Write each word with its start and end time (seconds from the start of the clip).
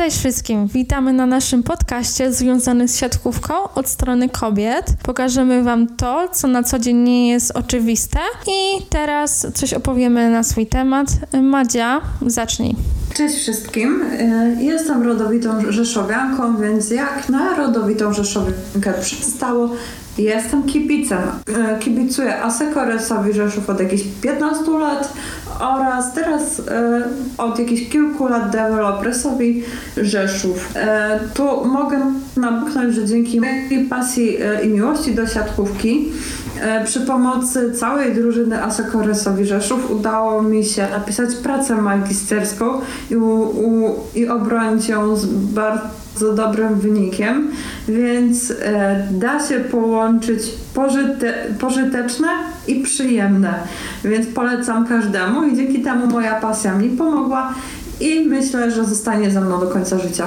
Cześć 0.00 0.18
wszystkim, 0.18 0.66
witamy 0.66 1.12
na 1.12 1.26
naszym 1.26 1.62
podcaście 1.62 2.32
związanym 2.32 2.88
z 2.88 2.96
siatkówką 2.96 3.54
od 3.74 3.88
strony 3.88 4.28
kobiet. 4.28 4.86
Pokażemy 5.02 5.62
Wam 5.62 5.96
to, 5.96 6.28
co 6.32 6.48
na 6.48 6.62
co 6.62 6.78
dzień 6.78 6.96
nie 6.96 7.28
jest 7.28 7.50
oczywiste 7.50 8.18
i 8.46 8.86
teraz 8.90 9.46
coś 9.54 9.74
opowiemy 9.74 10.30
na 10.30 10.42
swój 10.42 10.66
temat. 10.66 11.06
Madzia, 11.42 12.00
zacznij. 12.26 12.76
Cześć 13.14 13.36
wszystkim, 13.36 14.02
e, 14.12 14.56
jestem 14.62 15.02
rodowitą 15.02 15.72
rzeszowianką, 15.72 16.56
więc 16.56 16.90
jak 16.90 17.28
na 17.28 17.56
rodowitą 17.56 18.12
rzeszowiankę 18.12 18.94
przystało, 19.00 19.70
jestem 20.22 20.62
kibicem. 20.62 21.18
E, 21.18 21.78
kibicuję 21.78 22.42
Asekoresowi 22.42 23.32
Rzeszów 23.32 23.70
od 23.70 23.80
jakichś 23.80 24.02
15 24.22 24.70
lat 24.70 25.12
oraz 25.60 26.14
teraz 26.14 26.60
e, 26.60 27.02
od 27.38 27.58
jakichś 27.58 27.90
kilku 27.90 28.28
lat 28.28 28.50
dewelopresowi 28.50 29.62
Rzeszów. 29.96 30.74
Tu 31.34 31.64
mogę 31.66 31.98
namknąć, 32.36 32.94
że 32.94 33.06
dzięki 33.06 33.40
mojej 33.40 33.84
pasji 33.84 34.36
i 34.64 34.68
miłości 34.68 35.14
do 35.14 35.26
siatkówki 35.26 36.12
przy 36.84 37.00
pomocy 37.00 37.72
całej 37.72 38.14
drużyny 38.14 38.62
Asekoresowi 38.62 39.44
Rzeszów 39.44 39.90
udało 39.90 40.42
mi 40.42 40.64
się 40.64 40.86
napisać 40.90 41.34
pracę 41.34 41.76
magisterską 41.76 42.80
i, 43.10 43.16
u, 43.16 43.94
i 44.14 44.28
obronić 44.28 44.88
ją 44.88 45.16
z 45.16 45.26
bardzo 45.26 45.99
dobrym 46.36 46.74
wynikiem, 46.74 47.50
więc 47.88 48.50
e, 48.50 49.08
da 49.10 49.48
się 49.48 49.60
połączyć 49.60 50.42
pożyte, 50.74 51.34
pożyteczne 51.60 52.28
i 52.66 52.80
przyjemne. 52.80 53.54
Więc 54.04 54.26
polecam 54.26 54.86
każdemu 54.86 55.42
i 55.42 55.56
dzięki 55.56 55.82
temu 55.82 56.06
moja 56.06 56.40
pasja 56.40 56.74
mi 56.74 56.88
pomogła 56.88 57.54
i 58.00 58.20
myślę, 58.28 58.70
że 58.70 58.84
zostanie 58.84 59.30
ze 59.30 59.40
mną 59.40 59.60
do 59.60 59.66
końca 59.66 59.98
życia. 59.98 60.26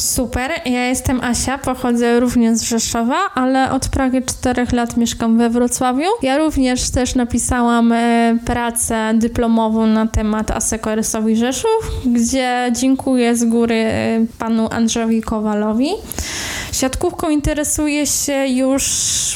Super, 0.00 0.50
ja 0.64 0.86
jestem 0.86 1.20
Asia, 1.20 1.58
pochodzę 1.58 2.20
również 2.20 2.58
z 2.58 2.62
Rzeszowa, 2.62 3.16
ale 3.34 3.70
od 3.70 3.88
prawie 3.88 4.22
4 4.22 4.66
lat 4.72 4.96
mieszkam 4.96 5.38
we 5.38 5.50
Wrocławiu. 5.50 6.06
Ja 6.22 6.38
również 6.38 6.90
też 6.90 7.14
napisałam 7.14 7.92
e, 7.92 8.36
pracę 8.44 9.12
dyplomową 9.14 9.86
na 9.86 10.06
temat 10.06 10.50
Asekorysowi 10.50 11.36
Rzeszów, 11.36 11.90
gdzie 12.06 12.72
dziękuję 12.80 13.36
z 13.36 13.44
góry 13.44 13.74
e, 13.74 14.26
panu 14.38 14.68
Andrzejowi 14.70 15.22
Kowalowi. 15.22 15.88
Siatkówką 16.72 17.30
interesuję 17.30 18.06
się 18.06 18.46
już 18.46 18.84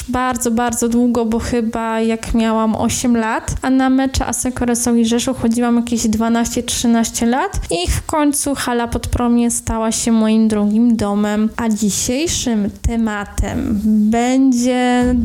bardzo, 0.07 0.51
bardzo 0.51 0.89
długo, 0.89 1.25
bo 1.25 1.39
chyba 1.39 2.01
jak 2.01 2.33
miałam 2.33 2.75
8 2.75 3.17
lat, 3.17 3.55
a 3.61 3.69
na 3.69 3.89
mecze 3.89 4.25
Asekoresowi 4.25 5.05
Rzeszów 5.05 5.41
chodziłam 5.41 5.75
jakieś 5.75 6.01
12-13 6.01 7.27
lat 7.27 7.59
i 7.71 7.91
w 7.91 8.05
końcu 8.05 8.55
hala 8.55 8.87
pod 8.87 9.07
promie 9.07 9.51
stała 9.51 9.91
się 9.91 10.11
moim 10.11 10.47
drugim 10.47 10.95
domem. 10.95 11.49
A 11.57 11.69
dzisiejszym 11.69 12.69
tematem 12.81 13.79
będzie... 13.83 15.15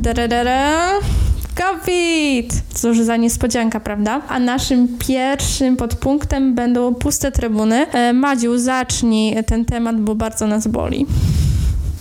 COVID! 1.54 2.62
Cóż 2.74 3.00
za 3.00 3.16
niespodzianka, 3.16 3.80
prawda? 3.80 4.22
A 4.28 4.38
naszym 4.38 4.88
pierwszym 4.98 5.76
podpunktem 5.76 6.54
będą 6.54 6.94
puste 6.94 7.32
trybuny. 7.32 7.86
E, 7.90 8.12
Madziu, 8.12 8.58
zacznij 8.58 9.44
ten 9.44 9.64
temat, 9.64 10.00
bo 10.00 10.14
bardzo 10.14 10.46
nas 10.46 10.66
boli. 10.66 11.06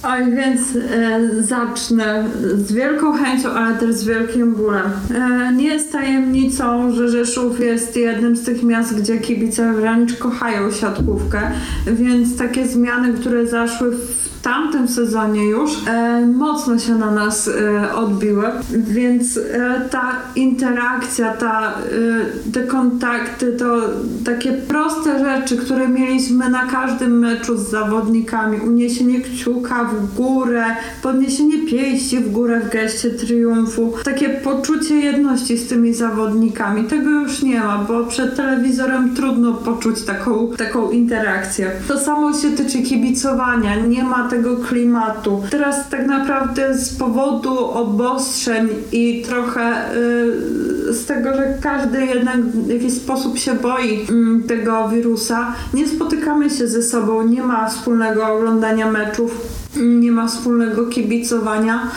Oj, 0.03 0.31
więc 0.31 0.61
e, 0.75 1.43
zacznę 1.43 2.25
z 2.53 2.71
wielką 2.71 3.13
chęcią, 3.13 3.49
ale 3.49 3.77
też 3.77 3.95
z 3.95 4.03
wielkim 4.03 4.55
bólem. 4.55 4.91
E, 5.15 5.53
nie 5.53 5.67
jest 5.67 5.91
tajemnicą, 5.91 6.91
że 6.91 7.09
Rzeszów 7.09 7.59
jest 7.59 7.97
jednym 7.97 8.35
z 8.35 8.43
tych 8.43 8.63
miast, 8.63 9.01
gdzie 9.01 9.17
kibice 9.17 9.73
wręcz 9.73 10.15
kochają 10.17 10.71
siatkówkę, 10.71 11.41
więc 11.87 12.37
takie 12.37 12.67
zmiany, 12.67 13.13
które 13.13 13.47
zaszły 13.47 13.91
w 13.91 14.28
tamtym 14.41 14.87
sezonie 14.87 15.45
już 15.45 15.71
e, 15.87 16.25
mocno 16.27 16.79
się 16.79 16.95
na 16.95 17.11
nas 17.11 17.47
e, 17.47 17.93
odbiły, 17.95 18.45
więc 18.71 19.37
e, 19.37 19.81
ta 19.91 20.15
interakcja, 20.35 21.33
ta, 21.33 21.71
e, 21.71 22.51
te 22.51 22.63
kontakty, 22.63 23.53
to 23.53 23.77
takie 24.25 24.53
proste 24.53 25.19
rzeczy, 25.19 25.57
które 25.57 25.87
mieliśmy 25.87 26.49
na 26.49 26.67
każdym 26.67 27.19
meczu 27.19 27.57
z 27.57 27.69
zawodnikami, 27.69 28.59
uniesienie 28.59 29.21
kciuka 29.21 29.83
w 29.83 30.15
górę, 30.15 30.63
podniesienie 31.03 31.67
pięści 31.67 32.19
w 32.19 32.31
górę 32.31 32.59
w 32.59 32.69
geście 32.69 33.09
triumfu, 33.09 33.93
takie 34.03 34.29
poczucie 34.29 34.95
jedności 34.95 35.57
z 35.57 35.67
tymi 35.67 35.93
zawodnikami, 35.93 36.83
tego 36.83 37.09
już 37.09 37.41
nie 37.41 37.59
ma, 37.59 37.77
bo 37.77 38.03
przed 38.03 38.35
telewizorem 38.35 39.15
trudno 39.15 39.53
poczuć 39.53 40.01
taką, 40.01 40.47
taką 40.57 40.91
interakcję. 40.91 41.71
To 41.87 41.99
samo 41.99 42.33
się 42.33 42.51
tyczy 42.51 42.81
kibicowania, 42.81 43.75
nie 43.75 44.03
ma 44.03 44.28
tego 44.29 44.57
klimatu. 44.57 45.43
Teraz 45.49 45.89
tak 45.89 46.07
naprawdę 46.07 46.77
z 46.77 46.97
powodu 46.97 47.65
obostrzeń 47.65 48.69
i 48.91 49.23
trochę 49.27 49.95
y, 49.95 50.93
z 50.93 51.05
tego, 51.05 51.33
że 51.33 51.53
każdy 51.61 52.05
jednak 52.05 52.41
w 52.41 52.69
jakiś 52.69 52.93
sposób 52.93 53.37
się 53.37 53.53
boi 53.53 54.01
y, 54.01 54.47
tego 54.47 54.89
wirusa, 54.89 55.53
nie 55.73 55.87
spotykamy 55.87 56.49
się 56.49 56.67
ze 56.67 56.83
sobą, 56.83 57.27
nie 57.27 57.43
ma 57.43 57.69
wspólnego 57.69 58.27
oglądania 58.27 58.91
meczów, 58.91 59.47
nie 59.77 60.11
ma 60.11 60.27
wspólnego 60.27 60.85
kibicowania. 60.85 61.91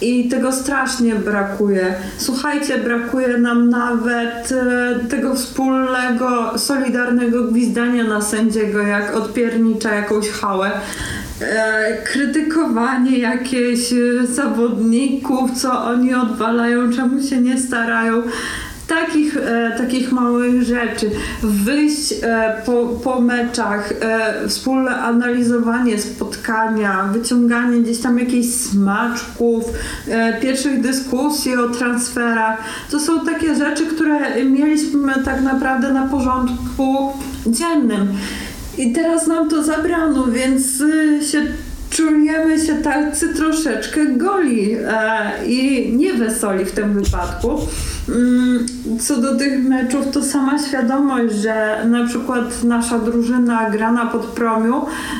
I 0.00 0.28
tego 0.28 0.52
strasznie 0.52 1.14
brakuje. 1.14 1.94
Słuchajcie, 2.18 2.78
brakuje 2.78 3.38
nam 3.38 3.70
nawet 3.70 4.52
e, 4.52 4.98
tego 5.08 5.34
wspólnego, 5.34 6.58
solidarnego 6.58 7.44
gwizdania 7.44 8.04
na 8.04 8.22
sędziego, 8.22 8.78
jak 8.78 9.16
odpiernicza 9.16 9.94
jakąś 9.94 10.28
hałę. 10.28 10.70
E, 11.40 12.02
krytykowanie 12.04 13.18
jakieś 13.18 13.92
e, 13.92 14.26
zawodników, 14.26 15.50
co 15.50 15.84
oni 15.84 16.14
odwalają, 16.14 16.92
czemu 16.92 17.22
się 17.22 17.40
nie 17.40 17.58
starają 17.58 18.22
takich, 18.86 19.36
e, 19.36 19.74
takich 19.78 20.12
małych 20.12 20.62
rzeczy. 20.62 21.10
Wyjść 21.42 22.14
e, 22.22 22.62
po, 22.66 22.86
po 22.86 23.20
meczach, 23.20 23.92
e, 24.00 24.48
wspólne 24.48 24.96
analizowanie 24.96 25.98
spotkania, 25.98 27.08
wyciąganie 27.12 27.78
gdzieś 27.78 27.98
tam 27.98 28.18
jakichś 28.18 28.48
smaczków, 28.48 29.64
e, 30.08 30.40
pierwszych 30.40 30.80
dyskusji 30.80 31.56
o 31.56 31.68
transferach. 31.68 32.58
To 32.90 33.00
są 33.00 33.26
takie 33.26 33.54
rzeczy, 33.54 33.86
które 33.86 34.44
mieliśmy 34.44 35.14
tak 35.24 35.42
naprawdę 35.42 35.92
na 35.92 36.06
porządku 36.08 37.12
dziennym. 37.46 38.08
I 38.78 38.92
teraz 38.92 39.26
nam 39.26 39.50
to 39.50 39.64
zabrano, 39.64 40.26
więc 40.26 40.80
y, 40.80 41.20
się 41.30 41.46
czujemy 41.90 42.66
się 42.66 42.74
tacy 42.74 43.34
troszeczkę 43.34 44.06
goli 44.06 44.72
e, 44.74 45.46
i 45.46 45.92
niewesoli 45.96 46.64
w 46.64 46.72
tym 46.72 47.02
wypadku. 47.02 47.58
Co 49.00 49.16
do 49.16 49.36
tych 49.36 49.64
meczów, 49.64 50.10
to 50.12 50.22
sama 50.22 50.58
świadomość, 50.58 51.34
że 51.34 51.84
na 51.88 52.06
przykład 52.06 52.64
nasza 52.64 52.98
drużyna 52.98 53.70
gra 53.70 53.92
na 53.92 54.06
podpromiu, 54.06 54.74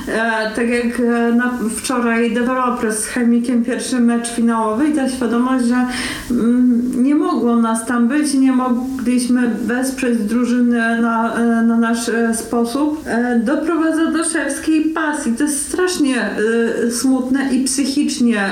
e, 0.08 0.50
tak 0.56 0.68
jak 0.68 1.00
e, 1.00 1.32
na, 1.32 1.50
wczoraj 1.76 2.34
Developers 2.34 2.98
z 2.98 3.06
Chemikiem 3.06 3.64
pierwszy 3.64 4.00
mecz 4.00 4.28
finałowy 4.28 4.88
i 4.88 4.92
ta 4.92 5.08
świadomość, 5.08 5.64
że 5.64 5.86
mm, 6.30 7.04
nie 7.04 7.14
mogło 7.14 7.56
nas 7.56 7.86
tam 7.86 8.08
być, 8.08 8.34
nie 8.34 8.52
mogliśmy 8.52 9.50
wesprzeć 9.64 10.18
drużyny 10.18 11.02
na, 11.02 11.34
e, 11.34 11.62
na 11.62 11.76
nasz 11.76 12.08
e, 12.08 12.34
sposób, 12.34 13.02
e, 13.06 13.40
doprowadza 13.44 14.10
do 14.10 14.24
szewskiej 14.24 14.84
pasji. 14.84 15.32
To 15.32 15.44
jest 15.44 15.68
strasznie 15.68 16.16
e, 16.22 16.90
smutne 16.90 17.54
i 17.54 17.64
psychicznie 17.64 18.46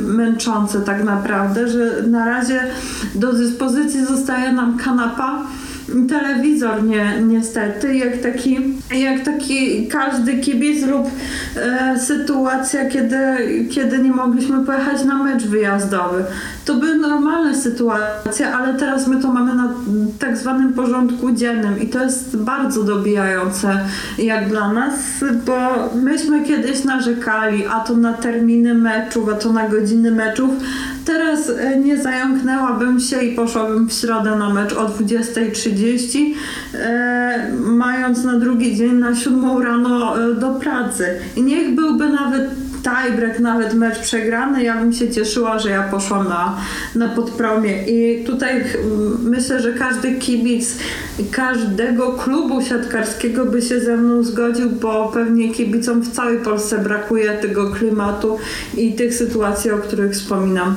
męczące 0.00 0.80
tak 0.80 1.04
naprawdę, 1.04 1.68
że 1.68 2.02
na 2.06 2.24
razie 2.24 2.60
do 3.14 3.32
dyspozycji 3.32 3.60
dyspozycji 3.60 4.06
zostaje 4.40 4.52
nam 4.52 4.78
kanapa 4.78 5.46
telewizor 6.08 6.84
nie, 6.84 7.22
niestety, 7.22 7.96
jak 7.96 8.16
taki, 8.16 8.58
jak 8.94 9.24
taki 9.24 9.86
każdy 9.86 10.38
kibic 10.38 10.86
lub 10.86 11.06
e, 11.56 11.98
sytuacja, 11.98 12.88
kiedy, 12.88 13.16
kiedy 13.70 13.98
nie 13.98 14.10
mogliśmy 14.10 14.66
pojechać 14.66 15.04
na 15.04 15.22
mecz 15.22 15.42
wyjazdowy. 15.42 16.24
To 16.64 16.74
były 16.74 16.94
normalne 16.94 17.54
sytuacje, 17.54 18.54
ale 18.54 18.74
teraz 18.74 19.06
my 19.06 19.22
to 19.22 19.32
mamy 19.32 19.54
na 19.54 19.74
tak 20.18 20.36
zwanym 20.36 20.72
porządku 20.72 21.32
dziennym 21.32 21.80
i 21.80 21.88
to 21.88 22.04
jest 22.04 22.36
bardzo 22.36 22.82
dobijające 22.82 23.80
jak 24.18 24.48
dla 24.48 24.72
nas, 24.72 24.94
bo 25.46 25.88
myśmy 25.94 26.44
kiedyś 26.44 26.84
narzekali, 26.84 27.66
a 27.66 27.80
to 27.80 27.96
na 27.96 28.12
terminy 28.12 28.74
meczów, 28.74 29.28
a 29.28 29.34
to 29.34 29.52
na 29.52 29.68
godziny 29.68 30.10
meczów. 30.10 30.50
Teraz 31.10 31.50
e, 31.50 31.76
nie 31.76 32.02
zająknęłabym 32.02 33.00
się 33.00 33.22
i 33.22 33.34
poszłabym 33.34 33.88
w 33.88 33.92
środę 33.92 34.36
na 34.36 34.54
mecz 34.54 34.72
o 34.72 34.86
20.30 34.88 35.52
30, 35.52 36.34
e, 36.74 37.52
mając 37.52 38.24
na 38.24 38.38
drugi 38.38 38.76
dzień 38.76 38.92
na 38.92 39.14
7 39.14 39.62
rano 39.62 40.18
e, 40.18 40.34
do 40.34 40.54
pracy. 40.54 41.04
I 41.36 41.42
niech 41.42 41.74
byłby 41.74 42.08
nawet 42.08 42.50
tiebreak, 42.82 43.40
nawet 43.40 43.74
mecz 43.74 43.98
przegrany, 43.98 44.62
ja 44.62 44.76
bym 44.76 44.92
się 44.92 45.10
cieszyła, 45.10 45.58
że 45.58 45.70
ja 45.70 45.82
poszłam 45.82 46.28
na, 46.28 46.56
na 46.94 47.08
podpromie. 47.08 47.82
I 47.86 48.24
tutaj 48.24 48.64
myślę, 49.22 49.60
że 49.60 49.72
każdy 49.72 50.14
kibic 50.14 50.76
każdego 51.30 52.12
klubu 52.12 52.62
siatkarskiego 52.62 53.46
by 53.46 53.62
się 53.62 53.80
ze 53.80 53.96
mną 53.96 54.22
zgodził, 54.22 54.70
bo 54.70 55.10
pewnie 55.14 55.54
kibicom 55.54 56.00
w 56.00 56.12
całej 56.12 56.38
Polsce 56.38 56.78
brakuje 56.78 57.32
tego 57.32 57.70
klimatu 57.70 58.38
i 58.76 58.92
tych 58.92 59.14
sytuacji, 59.14 59.70
o 59.70 59.78
których 59.78 60.12
wspominam. 60.12 60.74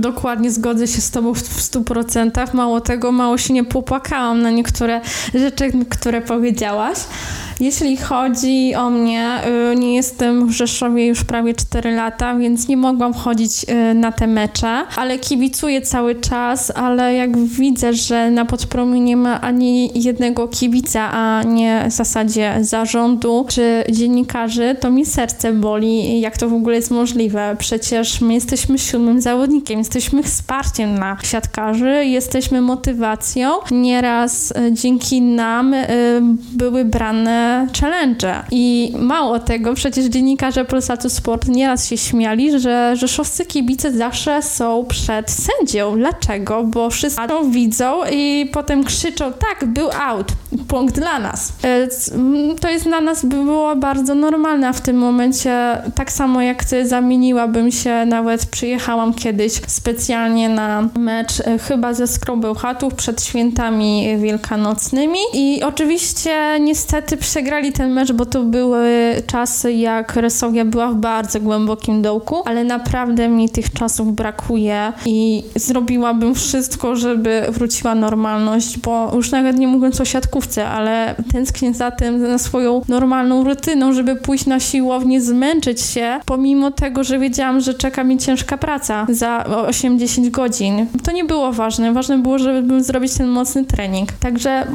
Dokładnie 0.00 0.50
zgodzę 0.50 0.86
się 0.86 1.00
z 1.00 1.10
Tobą 1.10 1.34
w, 1.34 1.38
w 1.38 1.60
100%. 1.60 2.54
Mało 2.54 2.80
tego, 2.80 3.12
mało 3.12 3.38
się 3.38 3.54
nie 3.54 3.64
popłakałam 3.64 4.42
na 4.42 4.50
niektóre 4.50 5.00
rzeczy, 5.34 5.72
które 5.90 6.20
powiedziałaś. 6.20 6.98
Jeśli 7.60 7.96
chodzi 7.96 8.74
o 8.74 8.90
mnie, 8.90 9.40
y, 9.72 9.76
nie 9.76 9.94
jestem 9.94 10.46
w 10.46 10.50
Rzeszowie 10.50 11.06
już 11.06 11.24
prawie 11.24 11.54
4 11.54 11.94
lata, 11.94 12.34
więc 12.34 12.68
nie 12.68 12.76
mogłam 12.76 13.14
wchodzić 13.14 13.64
y, 13.64 13.94
na 13.94 14.12
te 14.12 14.26
mecze, 14.26 14.84
ale 14.96 15.18
kibicuję 15.18 15.82
cały 15.82 16.14
czas, 16.14 16.72
ale 16.74 17.14
jak 17.14 17.38
widzę, 17.38 17.92
że 17.92 18.30
na 18.30 18.44
podpromiu 18.44 19.02
nie 19.02 19.16
ma 19.16 19.40
ani 19.40 20.02
jednego 20.02 20.48
kibica, 20.48 21.10
a 21.12 21.42
nie 21.42 21.84
w 21.88 21.92
zasadzie 21.92 22.54
zarządu 22.60 23.46
czy 23.48 23.84
dziennikarzy, 23.90 24.76
to 24.80 24.90
mi 24.90 25.06
serce 25.06 25.52
boli, 25.52 26.20
jak 26.20 26.38
to 26.38 26.48
w 26.48 26.54
ogóle 26.54 26.76
jest 26.76 26.90
możliwe. 26.90 27.56
Przecież 27.58 28.20
my 28.20 28.34
jesteśmy 28.34 28.78
siódmym 28.78 29.20
zawodnikiem, 29.20 29.67
jesteśmy 29.70 30.22
wsparciem 30.22 30.96
dla 30.96 31.16
siatkarzy, 31.22 32.04
jesteśmy 32.04 32.60
motywacją. 32.60 33.50
Nieraz 33.70 34.50
y, 34.50 34.72
dzięki 34.72 35.22
nam 35.22 35.74
były 36.52 36.84
brane 36.84 37.66
challenge. 37.80 38.42
I 38.50 38.92
mało 38.98 39.38
tego, 39.38 39.74
przecież 39.74 40.04
dziennikarze 40.06 40.64
Polsatu 40.64 41.10
Sport 41.10 41.48
nieraz 41.48 41.88
się 41.88 41.96
śmiali, 41.96 42.60
że 42.60 42.96
rzeszowscy 42.96 43.46
kibice 43.46 43.92
zawsze 43.92 44.42
są 44.42 44.84
przed 44.88 45.30
sędzią. 45.30 45.96
Dlaczego? 45.96 46.64
Bo 46.64 46.90
wszyscy 46.90 47.20
widzą 47.50 48.00
i 48.12 48.50
potem 48.52 48.84
krzyczą, 48.84 49.32
tak, 49.32 49.68
był 49.68 49.88
out, 49.90 50.32
punkt 50.68 50.94
dla 50.94 51.18
nas. 51.18 51.52
E, 51.64 51.88
to 52.60 52.70
jest 52.70 52.84
dla 52.84 53.00
nas 53.00 53.24
było 53.24 53.76
bardzo 53.76 54.14
normalne, 54.14 54.72
w 54.72 54.80
tym 54.80 54.96
momencie 54.96 55.82
tak 55.94 56.12
samo 56.12 56.42
jak 56.42 56.64
ty 56.64 56.88
zamieniłabym 56.88 57.72
się, 57.72 58.06
nawet 58.06 58.46
przyjechałam 58.46 59.14
kiedyś 59.14 59.57
specjalnie 59.66 60.48
na 60.48 60.88
mecz 60.98 61.40
e, 61.40 61.58
chyba 61.58 61.94
ze 61.94 62.06
Skrobełchatów 62.06 62.94
przed 62.94 63.22
świętami 63.22 64.18
wielkanocnymi. 64.18 65.18
I 65.34 65.62
oczywiście 65.62 66.60
niestety 66.60 67.16
przegrali 67.16 67.72
ten 67.72 67.92
mecz, 67.92 68.12
bo 68.12 68.26
to 68.26 68.42
były 68.42 68.88
czasy, 69.26 69.72
jak 69.72 70.16
Resowia 70.16 70.64
była 70.64 70.88
w 70.88 70.94
bardzo 70.94 71.40
głębokim 71.40 72.02
dołku, 72.02 72.42
ale 72.44 72.64
naprawdę 72.64 73.28
mi 73.28 73.48
tych 73.48 73.72
czasów 73.72 74.14
brakuje 74.14 74.92
i 75.06 75.44
zrobiłabym 75.56 76.34
wszystko, 76.34 76.96
żeby 76.96 77.46
wróciła 77.48 77.94
normalność, 77.94 78.78
bo 78.78 79.10
już 79.14 79.30
nawet 79.30 79.58
nie 79.58 79.68
mówiąc 79.68 80.00
o 80.00 80.04
siatkówce, 80.04 80.68
ale 80.68 81.14
tęsknię 81.32 81.74
za 81.74 81.90
tym, 81.90 82.20
za 82.20 82.38
swoją 82.38 82.82
normalną 82.88 83.44
rutyną, 83.44 83.92
żeby 83.92 84.16
pójść 84.16 84.46
na 84.46 84.60
siłownię, 84.60 85.20
zmęczyć 85.20 85.80
się, 85.80 86.20
pomimo 86.26 86.70
tego, 86.70 87.04
że 87.04 87.18
wiedziałam, 87.18 87.60
że 87.60 87.74
czeka 87.74 88.04
mi 88.04 88.18
ciężka 88.18 88.58
praca. 88.58 89.06
Za 89.08 89.44
8-10 89.56 90.30
godzin. 90.30 90.86
To 91.04 91.12
nie 91.12 91.24
było 91.24 91.52
ważne. 91.52 91.92
Ważne 91.92 92.18
było, 92.18 92.38
żeby 92.38 92.84
zrobić 92.84 93.14
ten 93.14 93.28
mocny 93.28 93.64
trening. 93.64 94.12
Także 94.12 94.66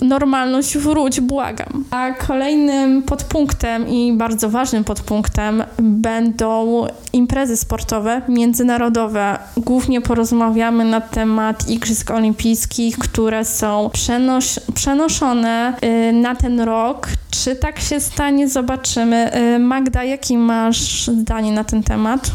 normalność 0.00 0.78
wróć, 0.78 1.20
błagam. 1.20 1.84
A 1.90 2.10
kolejnym 2.10 3.02
podpunktem 3.02 3.88
i 3.88 4.12
bardzo 4.12 4.50
ważnym 4.50 4.84
podpunktem 4.84 5.62
będą 5.78 6.86
imprezy 7.12 7.56
sportowe 7.56 8.22
międzynarodowe. 8.28 9.38
Głównie 9.56 10.00
porozmawiamy 10.00 10.84
na 10.84 11.00
temat 11.00 11.68
Igrzysk 11.68 12.10
Olimpijskich, 12.10 12.98
które 12.98 13.44
są 13.44 13.90
przenos 13.92 14.60
przenoszone 14.74 15.74
y, 15.84 16.12
na 16.12 16.34
ten 16.34 16.60
rok. 16.60 17.08
Czy 17.30 17.56
tak 17.56 17.80
się 17.80 18.00
stanie? 18.00 18.48
Zobaczymy. 18.48 19.30
Y, 19.56 19.58
Magda, 19.58 20.04
jakie 20.04 20.38
masz 20.38 21.06
zdanie 21.06 21.52
na 21.52 21.64
ten 21.64 21.82
temat? 21.82 22.30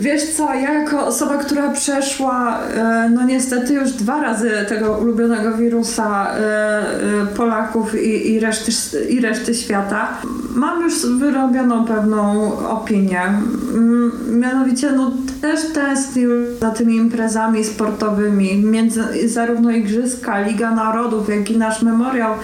Wiesz 0.00 0.24
co, 0.24 0.54
ja 0.54 0.72
jako 0.72 1.06
osoba, 1.06 1.38
która 1.38 1.70
przeszła, 1.70 2.58
e, 2.60 3.10
no 3.14 3.26
niestety 3.26 3.74
już 3.74 3.92
dwa 3.92 4.22
razy 4.22 4.50
tego 4.68 4.98
ulubionego 4.98 5.56
wirusa 5.56 6.30
e, 6.30 6.38
e, 6.38 7.26
Polaków 7.36 8.02
i, 8.02 8.32
i, 8.32 8.40
reszty, 8.40 8.72
i 9.08 9.20
reszty 9.20 9.54
świata, 9.54 10.08
mam 10.54 10.82
już 10.82 11.06
wyrobioną 11.06 11.84
pewną 11.84 12.52
opinię. 12.68 13.22
Mm, 13.22 14.12
mianowicie, 14.40 14.92
no 14.92 15.12
też 15.40 15.60
tęsknię 15.74 16.26
za 16.60 16.70
tymi 16.70 16.96
imprezami 16.96 17.64
sportowymi, 17.64 18.56
między, 18.56 19.28
zarówno 19.28 19.70
Igrzyska, 19.70 20.40
Liga 20.40 20.70
Narodów, 20.70 21.28
jak 21.28 21.50
i 21.50 21.58
nasz 21.58 21.82
memoriał 21.82 22.34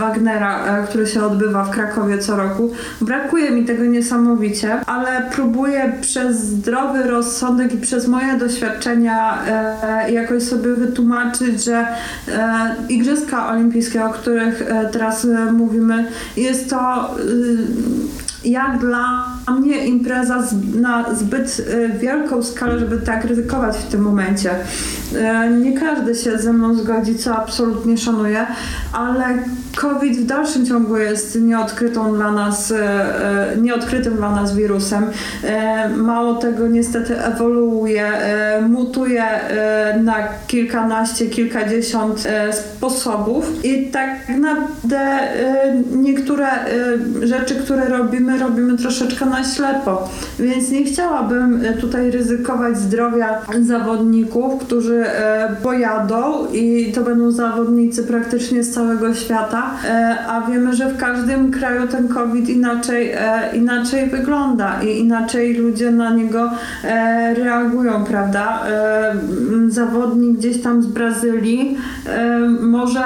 Wagnera, 0.00 0.82
który 0.88 1.06
się 1.06 1.24
odbywa 1.24 1.64
w 1.64 1.70
Krakowie 1.70 2.18
co 2.18 2.36
roku. 2.36 2.70
Brakuje 3.00 3.50
mi 3.50 3.64
tego 3.64 3.84
niesamowicie, 3.84 4.86
ale 4.86 5.30
próbuję 5.34 5.92
przez 6.00 6.54
zdrowy 6.72 7.02
rozsądek 7.02 7.74
i 7.74 7.76
przez 7.76 8.08
moje 8.08 8.38
doświadczenia 8.38 9.44
e, 9.46 10.12
jakoś 10.12 10.42
sobie 10.42 10.74
wytłumaczyć, 10.74 11.64
że 11.64 11.86
e, 12.28 12.76
Igrzyska 12.88 13.48
Olimpijskie, 13.48 14.04
o 14.04 14.10
których 14.10 14.62
e, 14.62 14.88
teraz 14.92 15.24
e, 15.24 15.52
mówimy, 15.52 16.04
jest 16.36 16.70
to 16.70 17.10
y, 17.18 18.48
jak 18.48 18.78
dla 18.78 19.24
mnie 19.52 19.86
impreza 19.86 20.42
na 20.74 21.14
zbyt 21.14 21.66
e, 21.70 21.98
wielką 21.98 22.42
skalę, 22.42 22.78
żeby 22.78 22.98
tak 22.98 23.24
ryzykować 23.24 23.76
w 23.76 23.86
tym 23.88 24.00
momencie. 24.02 24.50
E, 25.16 25.50
nie 25.50 25.80
każdy 25.80 26.14
się 26.14 26.38
ze 26.38 26.52
mną 26.52 26.74
zgodzi, 26.74 27.18
co 27.18 27.36
absolutnie 27.36 27.98
szanuję, 27.98 28.46
ale 28.92 29.24
COVID 29.76 30.18
w 30.18 30.26
dalszym 30.26 30.66
ciągu 30.66 30.96
jest 30.96 31.40
nieodkrytą 31.40 32.14
dla 32.14 32.32
nas, 32.32 32.70
e, 32.70 33.56
nieodkrytym 33.60 34.16
dla 34.16 34.30
nas 34.30 34.56
wirusem. 34.56 35.04
Mało 35.96 36.34
tego 36.34 36.68
niestety 36.68 37.20
ewoluuje, 37.20 38.12
mutuje 38.68 39.24
na 40.02 40.14
kilkanaście, 40.46 41.26
kilkadziesiąt 41.26 42.24
sposobów 42.52 43.64
i 43.64 43.86
tak 43.86 44.28
naprawdę 44.28 45.18
niektóre 45.92 46.48
rzeczy, 47.22 47.54
które 47.54 47.88
robimy, 47.88 48.38
robimy 48.38 48.78
troszeczkę 48.78 49.26
na 49.26 49.41
ślepo, 49.44 50.08
więc 50.38 50.70
nie 50.70 50.84
chciałabym 50.84 51.64
e, 51.64 51.72
tutaj 51.72 52.10
ryzykować 52.10 52.78
zdrowia 52.78 53.38
zawodników, 53.62 54.62
którzy 54.62 55.04
e, 55.06 55.56
pojadą 55.62 56.46
i 56.52 56.92
to 56.94 57.02
będą 57.02 57.30
zawodnicy 57.30 58.04
praktycznie 58.04 58.62
z 58.62 58.74
całego 58.74 59.14
świata, 59.14 59.70
e, 59.84 60.16
a 60.28 60.50
wiemy, 60.50 60.76
że 60.76 60.88
w 60.88 60.96
każdym 60.96 61.50
kraju 61.50 61.88
ten 61.88 62.08
COVID 62.08 62.48
inaczej, 62.48 63.12
inaczej 63.52 64.10
wygląda 64.10 64.82
i 64.82 64.98
inaczej 64.98 65.54
ludzie 65.54 65.90
na 65.90 66.10
niego 66.10 66.50
reagują, 67.36 68.04
prawda? 68.04 68.62
Zawodnik 69.68 70.38
gdzieś 70.38 70.62
tam 70.62 70.82
z 70.82 70.86
Brazylii 70.86 71.76
może 72.60 73.04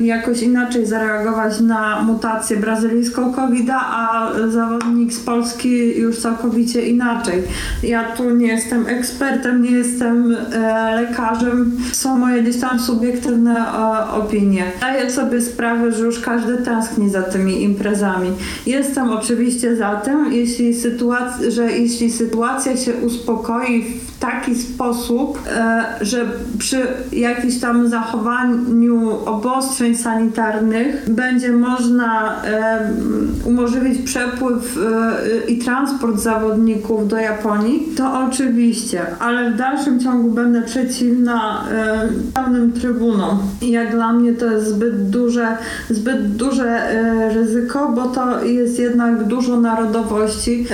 jakoś 0.00 0.42
inaczej 0.42 0.86
zareagować 0.86 1.60
na 1.60 2.02
mutację 2.02 2.56
brazylijską 2.56 3.32
COVID-a, 3.32 3.80
a 3.80 4.30
zawodnik 4.48 5.12
z 5.12 5.20
Polski 5.20 5.41
Polski 5.42 5.98
już 5.98 6.18
całkowicie 6.18 6.86
inaczej. 6.86 7.42
Ja 7.82 8.04
tu 8.16 8.30
nie 8.30 8.46
jestem 8.46 8.86
ekspertem, 8.86 9.62
nie 9.62 9.70
jestem 9.70 10.36
e, 10.52 11.00
lekarzem, 11.00 11.76
są 11.92 12.18
moje 12.18 12.42
gdzieś 12.42 12.60
tam 12.60 12.80
subiektywne 12.80 13.56
e, 13.56 14.10
opinie. 14.10 14.64
Daję 14.80 15.10
sobie 15.10 15.40
sprawę, 15.40 15.92
że 15.92 16.04
już 16.04 16.20
każdy 16.20 16.56
tęskni 16.56 17.10
za 17.10 17.22
tymi 17.22 17.62
imprezami. 17.62 18.30
Jestem 18.66 19.10
oczywiście 19.10 19.76
za 19.76 19.96
tym, 19.96 20.32
jeśli 20.32 20.74
sytuacja, 20.74 21.50
że 21.50 21.72
jeśli 21.72 22.12
sytuacja 22.12 22.76
się 22.76 22.92
uspokoi 22.94 23.82
w 23.82 24.11
taki 24.22 24.54
sposób, 24.54 25.38
e, 25.46 25.84
że 26.00 26.26
przy 26.58 26.86
jakimś 27.12 27.60
tam 27.60 27.88
zachowaniu 27.88 29.10
obostrzeń 29.26 29.96
sanitarnych 29.96 31.10
będzie 31.10 31.52
można 31.52 32.42
e, 32.44 32.90
umożliwić 33.44 34.02
przepływ 34.02 34.78
e, 34.78 35.50
i 35.50 35.58
transport 35.58 36.18
zawodników 36.18 37.08
do 37.08 37.16
Japonii, 37.16 37.88
to 37.96 38.24
oczywiście, 38.28 39.02
ale 39.18 39.50
w 39.50 39.56
dalszym 39.56 40.00
ciągu 40.00 40.30
będę 40.30 40.62
przeciwna 40.62 41.64
pełnym 42.34 42.72
trybunom. 42.72 43.38
Jak 43.62 43.90
dla 43.90 44.12
mnie 44.12 44.32
to 44.32 44.46
jest 44.46 44.66
zbyt 44.66 45.10
duże, 45.10 45.56
zbyt 45.90 46.36
duże 46.36 46.82
ryzyko, 47.34 47.92
bo 47.94 48.06
to 48.06 48.44
jest 48.44 48.78
jednak 48.78 49.24
dużo 49.24 49.60
narodowości 49.60 50.66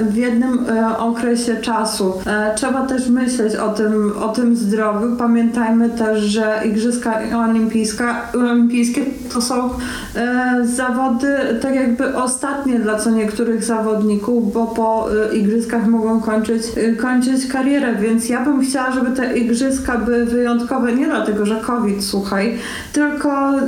w 0.00 0.16
jednym 0.16 0.58
okresie 0.98 1.56
czasu. 1.56 2.12
Trzeba 2.56 2.87
też 2.88 3.08
myśleć 3.08 3.56
o 3.56 3.68
tym, 3.68 4.12
o 4.22 4.28
tym 4.28 4.56
zdrowiu. 4.56 5.16
Pamiętajmy 5.16 5.90
też, 5.90 6.20
że 6.20 6.60
Igrzyska 6.66 7.20
Olimpijskie, 8.34 9.02
to 9.32 9.42
są 9.42 9.70
e, 10.14 10.60
zawody 10.64 11.36
tak 11.62 11.74
jakby 11.74 12.16
ostatnie 12.16 12.78
dla 12.78 12.98
co 12.98 13.10
niektórych 13.10 13.64
zawodników, 13.64 14.52
bo 14.52 14.66
po 14.66 15.08
e, 15.32 15.36
Igrzyskach 15.36 15.86
mogą 15.86 16.20
kończyć, 16.20 16.62
e, 16.76 16.92
kończyć 16.92 17.46
karierę, 17.46 17.94
więc 17.94 18.28
ja 18.28 18.44
bym 18.44 18.60
chciała, 18.60 18.92
żeby 18.92 19.10
te 19.10 19.38
Igrzyska 19.38 19.98
były 19.98 20.24
wyjątkowe, 20.24 20.92
nie 20.92 21.06
dlatego, 21.06 21.46
że 21.46 21.56
COVID, 21.56 22.04
słuchaj, 22.04 22.54
tylko 22.92 23.58
e, 23.58 23.62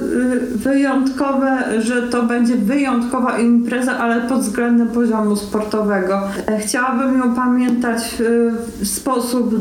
wyjątkowe, 0.55 1.59
że 1.79 2.03
to 2.03 2.23
będzie 2.23 2.57
wyjątkowa 2.57 3.39
impreza, 3.39 3.99
ale 3.99 4.21
pod 4.21 4.41
względem 4.41 4.89
poziomu 4.89 5.37
sportowego. 5.37 6.21
E, 6.47 6.59
chciałabym 6.59 7.19
ją 7.19 7.35
pamiętać 7.35 8.03
w, 8.19 8.53
w 8.85 8.89
sposób 9.11 9.55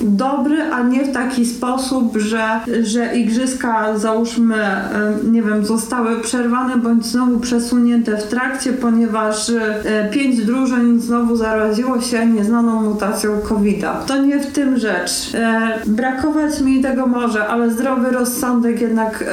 dobry, 0.00 0.62
a 0.62 0.82
nie 0.82 1.04
w 1.04 1.12
taki 1.12 1.46
sposób, 1.46 2.16
że, 2.16 2.60
że 2.82 3.16
igrzyska 3.16 3.98
załóżmy, 3.98 4.56
e, 4.64 4.90
nie 5.30 5.42
wiem, 5.42 5.64
zostały 5.64 6.20
przerwane 6.20 6.76
bądź 6.76 7.06
znowu 7.06 7.40
przesunięte 7.40 8.16
w 8.16 8.22
trakcie, 8.22 8.72
ponieważ 8.72 9.50
e, 9.50 10.08
pięć 10.10 10.44
drużyn 10.44 11.00
znowu 11.00 11.36
zaraziło 11.36 12.00
się 12.00 12.26
nieznaną 12.26 12.82
mutacją 12.82 13.40
COVID-a. 13.48 13.94
To 13.94 14.22
nie 14.22 14.40
w 14.40 14.46
tym 14.46 14.78
rzecz. 14.78 15.34
E, 15.34 15.72
brakować 15.86 16.60
mi 16.60 16.82
tego 16.82 17.06
może, 17.06 17.46
ale 17.46 17.70
zdrowy 17.70 18.10
rozsądek 18.10 18.80
jednak 18.80 19.24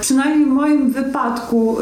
przynajmniej 0.00 0.46
w 0.46 0.52
moim 0.52 0.90
wypadku 0.90 1.78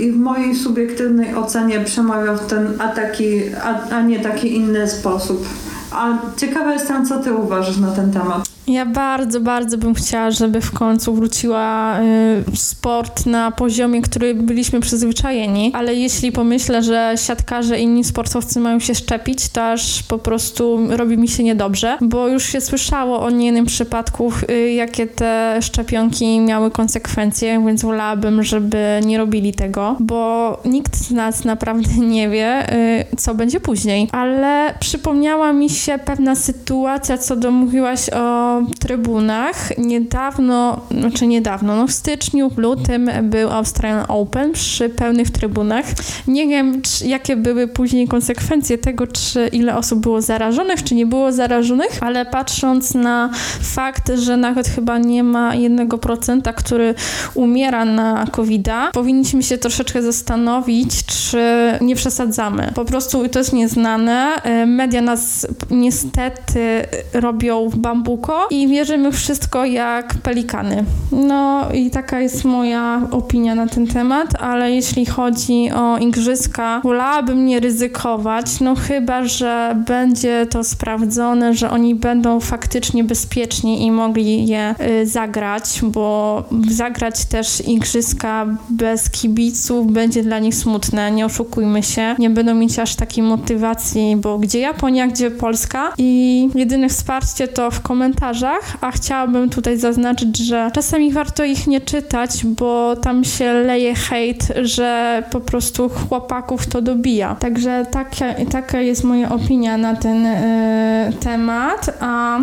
i 0.00 0.12
w 0.12 0.16
mojej 0.16 0.54
subiektywnej 0.54 1.34
ocenie 1.34 1.80
przemawia 1.80 2.34
w 2.34 2.46
ten 2.46 2.66
a 2.78 2.88
taki, 2.88 3.40
a, 3.64 3.94
a 3.96 4.02
nie 4.02 4.20
taki 4.20 4.56
inny 4.56 4.88
sposób. 4.88 5.46
A 5.92 6.08
ciekawa 6.36 6.72
jestem, 6.72 7.06
co 7.06 7.18
ty 7.18 7.32
uważasz 7.32 7.76
na 7.76 7.92
ten 7.92 8.12
temat. 8.12 8.57
Ja 8.68 8.86
bardzo, 8.86 9.40
bardzo 9.40 9.78
bym 9.78 9.94
chciała, 9.94 10.30
żeby 10.30 10.60
w 10.60 10.70
końcu 10.70 11.14
wróciła 11.14 12.00
y, 12.00 12.56
sport 12.56 13.26
na 13.26 13.50
poziomie, 13.50 14.02
który 14.02 14.34
byliśmy 14.34 14.80
przyzwyczajeni, 14.80 15.72
ale 15.74 15.94
jeśli 15.94 16.32
pomyślę, 16.32 16.82
że 16.82 17.14
siatkarze 17.16 17.80
i 17.80 17.82
inni 17.82 18.04
sportowcy 18.04 18.60
mają 18.60 18.80
się 18.80 18.94
szczepić, 18.94 19.48
to 19.48 19.70
aż 19.70 20.02
po 20.02 20.18
prostu 20.18 20.78
robi 20.88 21.18
mi 21.18 21.28
się 21.28 21.44
niedobrze, 21.44 21.98
bo 22.00 22.28
już 22.28 22.44
się 22.44 22.60
słyszało 22.60 23.20
o 23.20 23.30
niejednym 23.30 23.66
przypadku, 23.66 24.32
y, 24.50 24.72
jakie 24.72 25.06
te 25.06 25.58
szczepionki 25.62 26.40
miały 26.40 26.70
konsekwencje, 26.70 27.64
więc 27.66 27.82
wolałabym, 27.82 28.42
żeby 28.42 29.00
nie 29.06 29.18
robili 29.18 29.52
tego, 29.52 29.96
bo 30.00 30.60
nikt 30.64 30.96
z 30.96 31.10
nas 31.10 31.44
naprawdę 31.44 31.94
nie 32.16 32.28
wie, 32.28 32.74
y, 32.74 33.16
co 33.16 33.34
będzie 33.34 33.60
później. 33.60 34.08
Ale 34.12 34.74
przypomniała 34.80 35.52
mi 35.52 35.70
się 35.70 35.98
pewna 36.04 36.34
sytuacja, 36.34 37.18
co 37.18 37.36
domówiłaś 37.36 38.10
o 38.10 38.57
trybunach. 38.66 39.78
Niedawno, 39.78 40.80
znaczy 40.90 41.26
niedawno, 41.26 41.76
no 41.76 41.86
w 41.86 41.92
styczniu, 41.92 42.50
w 42.50 42.58
lutym 42.58 43.10
był 43.22 43.50
Australian 43.50 44.04
Open 44.08 44.52
przy 44.52 44.88
pełnych 44.88 45.30
trybunach. 45.30 45.84
Nie 46.26 46.48
wiem, 46.48 46.82
czy, 46.82 47.06
jakie 47.06 47.36
były 47.36 47.68
później 47.68 48.08
konsekwencje 48.08 48.78
tego, 48.78 49.06
czy 49.06 49.48
ile 49.52 49.76
osób 49.76 50.00
było 50.00 50.22
zarażonych, 50.22 50.82
czy 50.84 50.94
nie 50.94 51.06
było 51.06 51.32
zarażonych, 51.32 51.90
ale 52.00 52.26
patrząc 52.26 52.94
na 52.94 53.30
fakt, 53.62 54.12
że 54.14 54.36
nawet 54.36 54.68
chyba 54.68 54.98
nie 54.98 55.22
ma 55.24 55.54
jednego 55.54 55.98
procenta, 55.98 56.52
który 56.52 56.94
umiera 57.34 57.84
na 57.84 58.26
covid 58.32 58.68
powinniśmy 58.92 59.42
się 59.42 59.58
troszeczkę 59.58 60.02
zastanowić, 60.02 61.04
czy 61.04 61.38
nie 61.80 61.96
przesadzamy. 61.96 62.72
Po 62.74 62.84
prostu 62.84 63.28
to 63.28 63.38
jest 63.38 63.52
nieznane. 63.52 64.42
Media 64.66 65.00
nas 65.02 65.46
niestety 65.70 66.84
robią 67.12 67.70
bambuko 67.76 68.47
i 68.50 68.68
wierzymy 68.68 69.12
wszystko 69.12 69.64
jak 69.64 70.14
pelikany. 70.14 70.84
No 71.12 71.72
i 71.72 71.90
taka 71.90 72.20
jest 72.20 72.44
moja 72.44 73.02
opinia 73.10 73.54
na 73.54 73.66
ten 73.66 73.86
temat, 73.86 74.28
ale 74.40 74.70
jeśli 74.70 75.06
chodzi 75.06 75.70
o 75.74 75.98
igrzyska, 75.98 76.80
wolałabym 76.84 77.46
nie 77.46 77.60
ryzykować, 77.60 78.60
no 78.60 78.74
chyba, 78.74 79.24
że 79.24 79.76
będzie 79.86 80.46
to 80.50 80.64
sprawdzone, 80.64 81.54
że 81.54 81.70
oni 81.70 81.94
będą 81.94 82.40
faktycznie 82.40 83.04
bezpieczni 83.04 83.86
i 83.86 83.90
mogli 83.90 84.46
je 84.46 84.74
y, 85.02 85.06
zagrać, 85.06 85.80
bo 85.82 86.44
zagrać 86.70 87.24
też 87.24 87.68
igrzyska 87.68 88.46
bez 88.70 89.10
kibiców 89.10 89.92
będzie 89.92 90.22
dla 90.22 90.38
nich 90.38 90.54
smutne, 90.54 91.10
nie 91.10 91.26
oszukujmy 91.26 91.82
się, 91.82 92.14
nie 92.18 92.30
będą 92.30 92.54
mieć 92.54 92.78
aż 92.78 92.94
takiej 92.94 93.24
motywacji, 93.24 94.16
bo 94.16 94.38
gdzie 94.38 94.60
Japonia, 94.60 95.06
gdzie 95.06 95.30
Polska? 95.30 95.92
I 95.98 96.48
jedyne 96.54 96.88
wsparcie 96.88 97.48
to 97.48 97.70
w 97.70 97.80
komentarzach 97.80 98.27
komentarzach, 98.28 98.76
a 98.80 98.90
chciałabym 98.90 99.50
tutaj 99.50 99.78
zaznaczyć, 99.78 100.38
że 100.38 100.70
czasami 100.74 101.12
warto 101.12 101.44
ich 101.44 101.66
nie 101.66 101.80
czytać, 101.80 102.46
bo 102.46 102.96
tam 102.96 103.24
się 103.24 103.52
leje 103.52 103.94
hejt, 103.94 104.48
że 104.62 105.22
po 105.30 105.40
prostu 105.40 105.88
chłopaków 105.88 106.66
to 106.66 106.82
dobija. 106.82 107.34
Także 107.34 107.86
taka, 107.90 108.34
taka 108.50 108.80
jest 108.80 109.04
moja 109.04 109.28
opinia 109.28 109.76
na 109.76 109.96
ten 109.96 110.26
y, 110.26 111.12
temat. 111.20 111.90
A 112.00 112.38
y, 112.38 112.42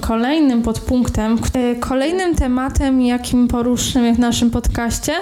kolejnym 0.00 0.62
podpunktem, 0.62 1.38
y, 1.56 1.76
kolejnym 1.80 2.34
tematem, 2.34 3.02
jakim 3.02 3.48
poruszymy 3.48 4.14
w 4.14 4.18
naszym 4.18 4.50
podcaście, 4.50 5.12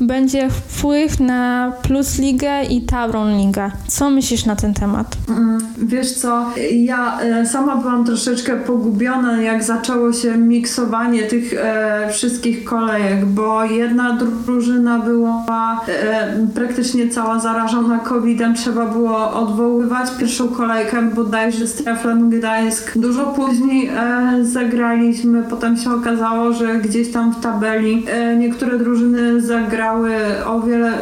będzie 0.00 0.50
wpływ 0.50 1.20
na 1.20 1.72
Plus 1.82 2.18
Ligę 2.18 2.64
i 2.64 2.82
Tauron 2.82 3.38
Ligę. 3.38 3.70
Co 3.86 4.10
myślisz 4.10 4.44
na 4.44 4.56
ten 4.56 4.74
temat? 4.74 5.16
Mm, 5.28 5.60
wiesz 5.78 6.12
co, 6.12 6.46
ja 6.72 7.20
e, 7.20 7.46
sama 7.46 7.76
byłam 7.76 8.04
troszeczkę 8.04 8.56
pogubiona, 8.56 9.42
jak 9.42 9.61
zaczęło 9.62 10.12
się 10.12 10.36
miksowanie 10.36 11.22
tych 11.22 11.54
e, 11.54 12.08
wszystkich 12.12 12.64
kolejek, 12.64 13.24
bo 13.24 13.64
jedna 13.64 14.18
drużyna 14.46 14.98
była 14.98 15.44
e, 15.88 16.46
praktycznie 16.54 17.08
cała 17.08 17.38
zarażona 17.38 17.98
COVID-em, 17.98 18.54
trzeba 18.54 18.86
było 18.86 19.32
odwoływać 19.32 20.10
pierwszą 20.18 20.48
kolejkę 20.48 21.02
bodajże 21.02 21.66
z 21.66 21.74
Treflem 21.74 22.30
Gdańsk. 22.30 22.98
Dużo 22.98 23.26
później 23.26 23.88
e, 23.88 24.44
zagraliśmy, 24.44 25.42
potem 25.42 25.76
się 25.76 25.94
okazało, 25.94 26.52
że 26.52 26.74
gdzieś 26.74 27.12
tam 27.12 27.34
w 27.34 27.40
tabeli 27.40 28.04
e, 28.08 28.36
niektóre 28.36 28.78
drużyny 28.78 29.40
zagrały 29.40 30.14
o 30.46 30.60
wiele, 30.60 30.92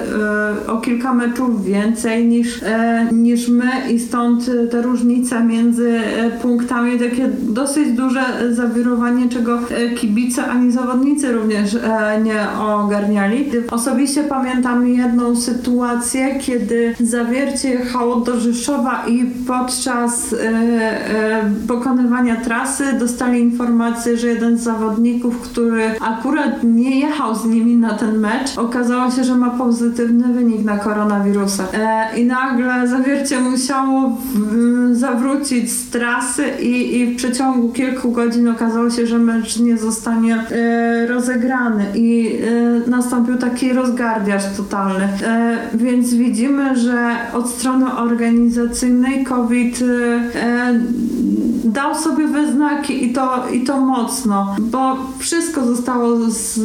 e, 0.66 0.72
o 0.72 0.78
kilka 0.78 1.14
meczów 1.14 1.64
więcej 1.64 2.26
niż, 2.28 2.62
e, 2.62 3.06
niż 3.12 3.48
my 3.48 3.70
i 3.90 4.00
stąd 4.00 4.50
te 4.70 4.82
różnice 4.82 5.44
między 5.44 6.00
punktami 6.42 6.98
takie 6.98 7.28
dosyć 7.42 7.92
duże 7.92 8.22
zawirowanie, 8.54 9.28
czego 9.28 9.58
e, 9.58 9.90
kibice 9.90 10.46
ani 10.46 10.72
zawodnicy 10.72 11.32
również 11.32 11.74
e, 11.74 12.20
nie 12.22 12.50
ogarniali. 12.60 13.50
Osobiście 13.70 14.24
pamiętam 14.24 14.88
jedną 14.88 15.36
sytuację, 15.36 16.38
kiedy 16.40 16.94
zawiercie 17.00 17.70
jechało 17.70 18.16
do 18.16 18.40
Rzeszowa 18.40 19.04
i 19.06 19.26
podczas 19.46 20.32
e, 20.32 21.50
pokonywania 21.68 22.36
trasy 22.36 22.84
dostali 22.92 23.40
informację, 23.40 24.16
że 24.16 24.26
jeden 24.28 24.58
z 24.58 24.62
zawodników, 24.62 25.40
który 25.40 25.84
akurat 26.00 26.64
nie 26.64 27.00
jechał 27.00 27.34
z 27.34 27.44
nimi 27.44 27.76
na 27.76 27.94
ten 27.94 28.18
mecz, 28.18 28.58
okazało 28.58 29.10
się, 29.10 29.24
że 29.24 29.34
ma 29.34 29.50
pozytywny 29.50 30.34
wynik 30.34 30.64
na 30.64 30.78
koronawirusa. 30.78 31.64
I 32.16 32.24
nagle 32.24 32.88
zawiercie 32.88 33.40
musiało 33.40 34.18
zawrócić 34.92 35.72
z 35.72 35.90
trasy 35.90 36.44
i, 36.60 36.96
i 36.96 37.06
w 37.06 37.16
przeciągu 37.16 37.68
kilku 37.68 38.12
okazało 38.48 38.90
się, 38.90 39.06
że 39.06 39.18
mecz 39.18 39.58
nie 39.58 39.78
zostanie 39.78 40.34
e, 40.50 41.06
rozegrany 41.06 41.84
i 41.94 42.38
e, 42.86 42.90
nastąpił 42.90 43.36
taki 43.36 43.72
rozgardiaż 43.72 44.42
totalny. 44.56 45.08
E, 45.22 45.58
więc 45.74 46.14
widzimy, 46.14 46.76
że 46.76 47.16
od 47.32 47.50
strony 47.50 47.92
organizacyjnej 47.92 49.24
COVID 49.24 49.82
e, 50.34 50.80
dał 51.64 51.94
sobie 51.94 52.26
we 52.26 52.52
znaki 52.52 53.04
i 53.04 53.12
to, 53.12 53.48
i 53.52 53.64
to 53.64 53.80
mocno, 53.80 54.56
bo 54.58 54.96
wszystko 55.18 55.64
zostało 55.64 56.16
z, 56.28 56.60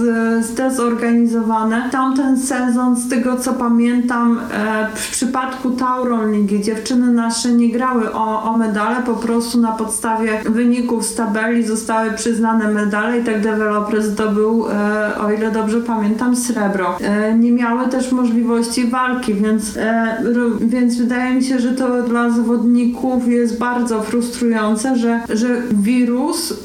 zdezorganizowane. 0.45 1.89
Tamten 1.91 2.39
sezon, 2.39 2.95
z 2.95 3.09
tego 3.09 3.35
co 3.35 3.53
pamiętam, 3.53 4.39
e, 4.51 4.87
w 4.95 5.11
przypadku 5.11 5.71
Tauron 5.71 6.31
Ligi 6.31 6.61
dziewczyny 6.61 7.11
nasze 7.11 7.51
nie 7.51 7.71
grały 7.71 8.13
o, 8.13 8.43
o 8.43 8.57
medale, 8.57 8.95
po 9.05 9.13
prostu 9.13 9.61
na 9.61 9.71
podstawie 9.71 10.41
wyników 10.45 11.05
z 11.05 11.15
tabeli 11.15 11.63
zostały 11.63 12.11
przyznane 12.11 12.71
medale 12.71 13.19
i 13.19 13.23
tak 13.23 13.41
deweloper 13.41 14.03
zdobył, 14.03 14.65
e, 14.69 15.19
o 15.19 15.31
ile 15.31 15.51
dobrze 15.51 15.81
pamiętam, 15.81 16.35
srebro. 16.35 16.97
E, 17.01 17.37
nie 17.37 17.51
miały 17.51 17.87
też 17.87 18.11
możliwości 18.11 18.87
walki, 18.87 19.33
więc, 19.33 19.79
więc 20.61 20.95
wydaje 20.97 21.35
mi 21.35 21.43
się, 21.43 21.59
że 21.59 21.71
to 21.71 22.03
dla 22.03 22.29
zawodników 22.29 23.27
jest 23.27 23.59
bardzo 23.59 24.01
frustrujące 24.01 24.84
że, 24.93 25.19
że 25.29 25.47
wirus, 25.71 26.51
y, 26.51 26.55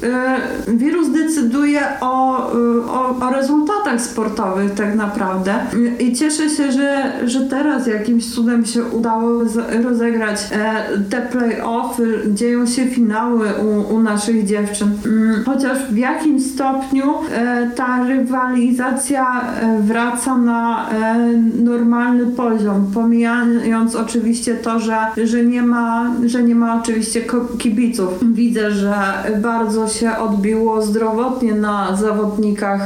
wirus 0.67 1.11
decyduje 1.11 1.81
o, 2.01 2.47
y, 2.55 2.83
o, 2.85 3.15
o 3.19 3.29
rezultatach 3.29 4.01
sportowych 4.01 4.73
tak 4.73 4.95
naprawdę. 4.95 5.53
I 5.99 6.13
cieszę 6.13 6.49
się, 6.49 6.71
że, 6.71 7.11
że 7.25 7.41
teraz 7.41 7.87
jakimś 7.87 8.33
cudem 8.33 8.65
się 8.65 8.83
udało 8.83 9.43
rozegrać 9.83 10.39
e, 10.51 10.83
te 11.09 11.21
play-offy, 11.21 12.33
dzieją 12.33 12.65
się 12.65 12.85
finały 12.85 13.47
u, 13.53 13.95
u 13.95 13.99
naszych 13.99 14.45
dziewczyn. 14.45 14.91
Mm, 15.05 15.43
chociaż 15.43 15.77
w 15.91 15.97
jakimś 15.97 16.45
stopniu 16.45 17.13
e, 17.31 17.71
ta 17.75 18.07
rywalizacja 18.07 19.41
e, 19.41 19.81
wraca 19.81 20.37
na 20.37 20.89
normalny 21.63 22.25
poziom, 22.25 22.91
pomijając 22.93 23.95
oczywiście 23.95 24.55
to, 24.55 24.79
że, 24.79 24.97
że, 25.23 25.45
nie, 25.45 25.61
ma, 25.61 26.11
że 26.25 26.43
nie 26.43 26.55
ma 26.55 26.81
oczywiście 26.81 27.21
kibiców. 27.57 28.09
Widzę, 28.21 28.71
że 28.71 28.93
bardzo 29.41 29.87
się 29.87 30.17
odbiło 30.17 30.81
zdrowotnie 30.81 31.53
na 31.53 31.95
zawodnikach 31.95 32.81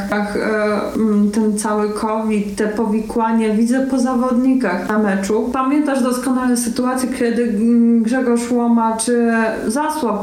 mm, 0.96 1.32
ten 1.32 1.58
cały 1.58 1.90
COVID, 1.90 2.56
te 2.56 2.68
powikłania. 2.68 3.54
Widzę 3.54 3.88
po 3.88 4.00
zawodnikach 4.00 4.90
na 4.90 5.00
meczu. 5.00 5.50
Pamiętasz 5.54 6.04
doskonale 6.04 6.58
sytuację, 6.58 7.10
kiedy 7.20 7.54
Grzegorz 8.02 8.52
Łoma 8.52 8.98
czy 8.98 9.32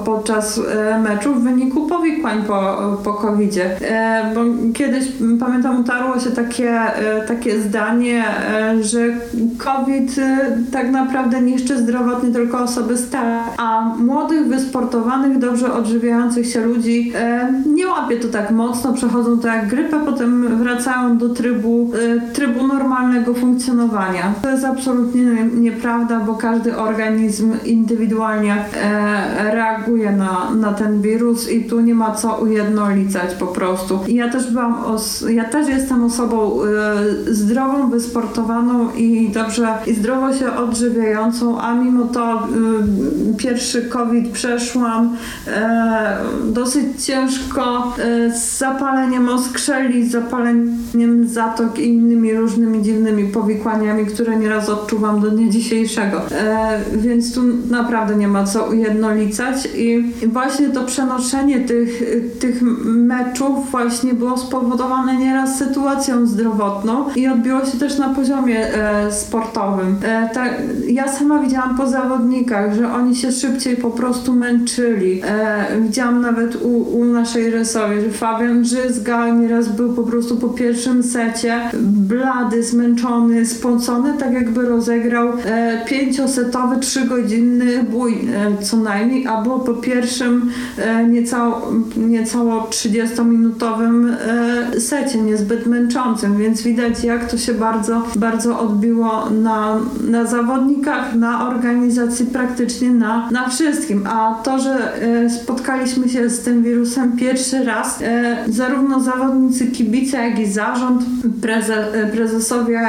podczas 0.04 0.58
e, 0.58 0.98
meczu 0.98 1.34
w 1.34 1.42
wyniku 1.42 1.86
powikłań 1.86 2.42
po, 2.42 2.76
po 3.04 3.14
COVID-zie. 3.14 3.80
E, 3.80 4.34
bo 4.34 4.40
kiedyś, 4.74 5.04
pamiętam, 5.40 5.80
utarło 5.80 6.20
się 6.20 6.30
takie, 6.30 6.70
e, 6.70 7.26
takie 7.28 7.60
zdanie, 7.60 8.24
że 8.80 8.98
COVID 9.58 10.16
tak 10.72 10.90
naprawdę 10.90 11.40
niszczy 11.40 11.78
zdrowotnie 11.78 12.32
tylko 12.32 12.58
osoby 12.58 12.98
stare, 12.98 13.38
a 13.56 13.94
młodych, 13.98 14.46
wysportowanych, 14.46 14.91
dobrze 15.38 15.72
odżywiających 15.72 16.46
się 16.46 16.60
ludzi 16.60 17.12
nie 17.66 17.86
łapie 17.86 18.16
to 18.16 18.28
tak 18.28 18.50
mocno, 18.50 18.92
przechodzą 18.92 19.38
to 19.38 19.48
jak 19.48 19.68
grypę, 19.68 20.00
potem 20.04 20.58
wracają 20.58 21.18
do 21.18 21.28
trybu, 21.28 21.90
trybu 22.32 22.66
normalnego 22.66 23.34
funkcjonowania. 23.34 24.34
To 24.42 24.50
jest 24.50 24.64
absolutnie 24.64 25.22
nieprawda, 25.54 26.20
bo 26.20 26.34
każdy 26.34 26.76
organizm 26.76 27.52
indywidualnie 27.64 28.64
e, 28.74 29.54
reaguje 29.54 30.12
na, 30.12 30.50
na 30.54 30.72
ten 30.72 31.02
wirus 31.02 31.50
i 31.50 31.64
tu 31.64 31.80
nie 31.80 31.94
ma 31.94 32.14
co 32.14 32.36
ujednolicać 32.36 33.34
po 33.34 33.46
prostu. 33.46 33.98
Ja 34.08 34.28
też 34.28 34.50
byłam, 34.50 34.76
ja 35.30 35.44
też 35.44 35.68
jestem 35.68 36.04
osobą 36.04 36.62
e, 36.62 37.34
zdrową, 37.34 37.90
wysportowaną 37.90 38.92
i 38.96 39.28
dobrze 39.28 39.68
i 39.86 39.94
zdrowo 39.94 40.32
się 40.32 40.52
odżywiającą, 40.56 41.60
a 41.60 41.74
mimo 41.74 42.04
to 42.04 42.34
e, 42.34 43.36
pierwszy 43.36 43.82
COVID 43.82 44.32
przeszłam 44.82 45.16
e, 45.46 46.16
dosyć 46.44 47.04
ciężko 47.06 47.94
e, 47.98 48.30
z 48.30 48.58
zapaleniem 48.58 49.28
oskrzeli, 49.28 50.08
z 50.08 50.12
zapaleniem 50.12 51.28
zatok 51.28 51.78
i 51.78 51.88
innymi 51.88 52.34
różnymi 52.34 52.82
dziwnymi 52.82 53.24
powikłaniami, 53.24 54.06
które 54.06 54.36
nieraz 54.36 54.68
odczuwam 54.68 55.20
do 55.20 55.30
dnia 55.30 55.48
dzisiejszego. 55.48 56.22
E, 56.30 56.80
więc 56.96 57.34
tu 57.34 57.40
naprawdę 57.70 58.16
nie 58.16 58.28
ma 58.28 58.44
co 58.44 58.64
ujednolicać 58.64 59.68
i 59.76 60.12
właśnie 60.26 60.68
to 60.68 60.84
przenoszenie 60.84 61.60
tych, 61.60 62.02
tych 62.40 62.62
meczów 62.84 63.70
właśnie 63.70 64.14
było 64.14 64.38
spowodowane 64.38 65.16
nieraz 65.16 65.58
sytuacją 65.58 66.26
zdrowotną 66.26 67.04
i 67.16 67.28
odbiło 67.28 67.64
się 67.64 67.78
też 67.78 67.98
na 67.98 68.08
poziomie 68.08 68.74
e, 68.74 69.12
sportowym. 69.12 69.96
E, 70.02 70.30
ta, 70.34 70.44
ja 70.86 71.08
sama 71.08 71.38
widziałam 71.38 71.76
po 71.76 71.86
zawodnikach, 71.86 72.74
że 72.74 72.92
oni 72.92 73.16
się 73.16 73.32
szybciej 73.32 73.76
po 73.76 73.90
prostu 73.90 74.32
męczyli. 74.32 74.71
E, 74.78 75.80
widziałam 75.80 76.20
nawet 76.20 76.56
u, 76.62 76.98
u 76.98 77.04
naszej 77.04 77.50
rysowej, 77.50 78.00
że 78.00 78.10
Fabian 78.10 78.64
Żyzga 78.64 79.28
nieraz 79.28 79.68
był 79.68 79.92
po 79.92 80.02
prostu 80.02 80.36
po 80.36 80.48
pierwszym 80.48 81.02
secie 81.02 81.60
blady, 81.82 82.62
zmęczony, 82.62 83.46
spącony, 83.46 84.14
tak 84.18 84.32
jakby 84.32 84.62
rozegrał 84.62 85.28
e, 85.44 85.84
pięciosetowy, 85.86 86.80
trzygodzinny 86.80 87.84
bój 87.90 88.12
e, 88.12 88.62
co 88.62 88.76
najmniej, 88.76 89.26
a 89.26 89.42
było 89.42 89.58
po 89.60 89.74
pierwszym 89.74 90.50
e, 90.78 91.08
niecało, 91.08 91.72
niecało 91.96 92.68
30-minutowym 92.70 94.14
e, 94.74 94.80
secie, 94.80 95.18
niezbyt 95.18 95.66
męczącym, 95.66 96.38
więc 96.38 96.62
widać 96.62 97.04
jak 97.04 97.30
to 97.30 97.38
się 97.38 97.54
bardzo, 97.54 98.02
bardzo 98.16 98.60
odbiło 98.60 99.30
na, 99.30 99.80
na 100.10 100.26
zawodnikach, 100.26 101.14
na 101.14 101.48
organizacji, 101.48 102.26
praktycznie 102.26 102.90
na, 102.90 103.30
na 103.30 103.48
wszystkim. 103.48 104.06
A 104.06 104.40
to, 104.44 104.51
że 104.58 105.02
e, 105.02 105.30
spotkaliśmy 105.30 106.08
się 106.08 106.30
z 106.30 106.40
tym 106.40 106.62
wirusem 106.62 107.16
pierwszy 107.16 107.64
raz, 107.64 108.02
e, 108.02 108.36
zarówno 108.48 109.00
zawodnicy, 109.00 109.66
kibice, 109.66 110.16
jak 110.16 110.38
i 110.38 110.46
zarząd, 110.46 111.02
preze, 111.42 111.94
e, 111.94 112.06
prezesowie 112.06 112.80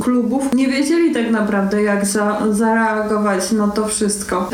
klubów 0.00 0.54
nie 0.54 0.68
wiedzieli 0.68 1.14
tak 1.14 1.30
naprawdę, 1.30 1.82
jak 1.82 2.06
za, 2.06 2.42
zareagować 2.50 3.52
na 3.52 3.68
to 3.68 3.86
wszystko. 3.86 4.50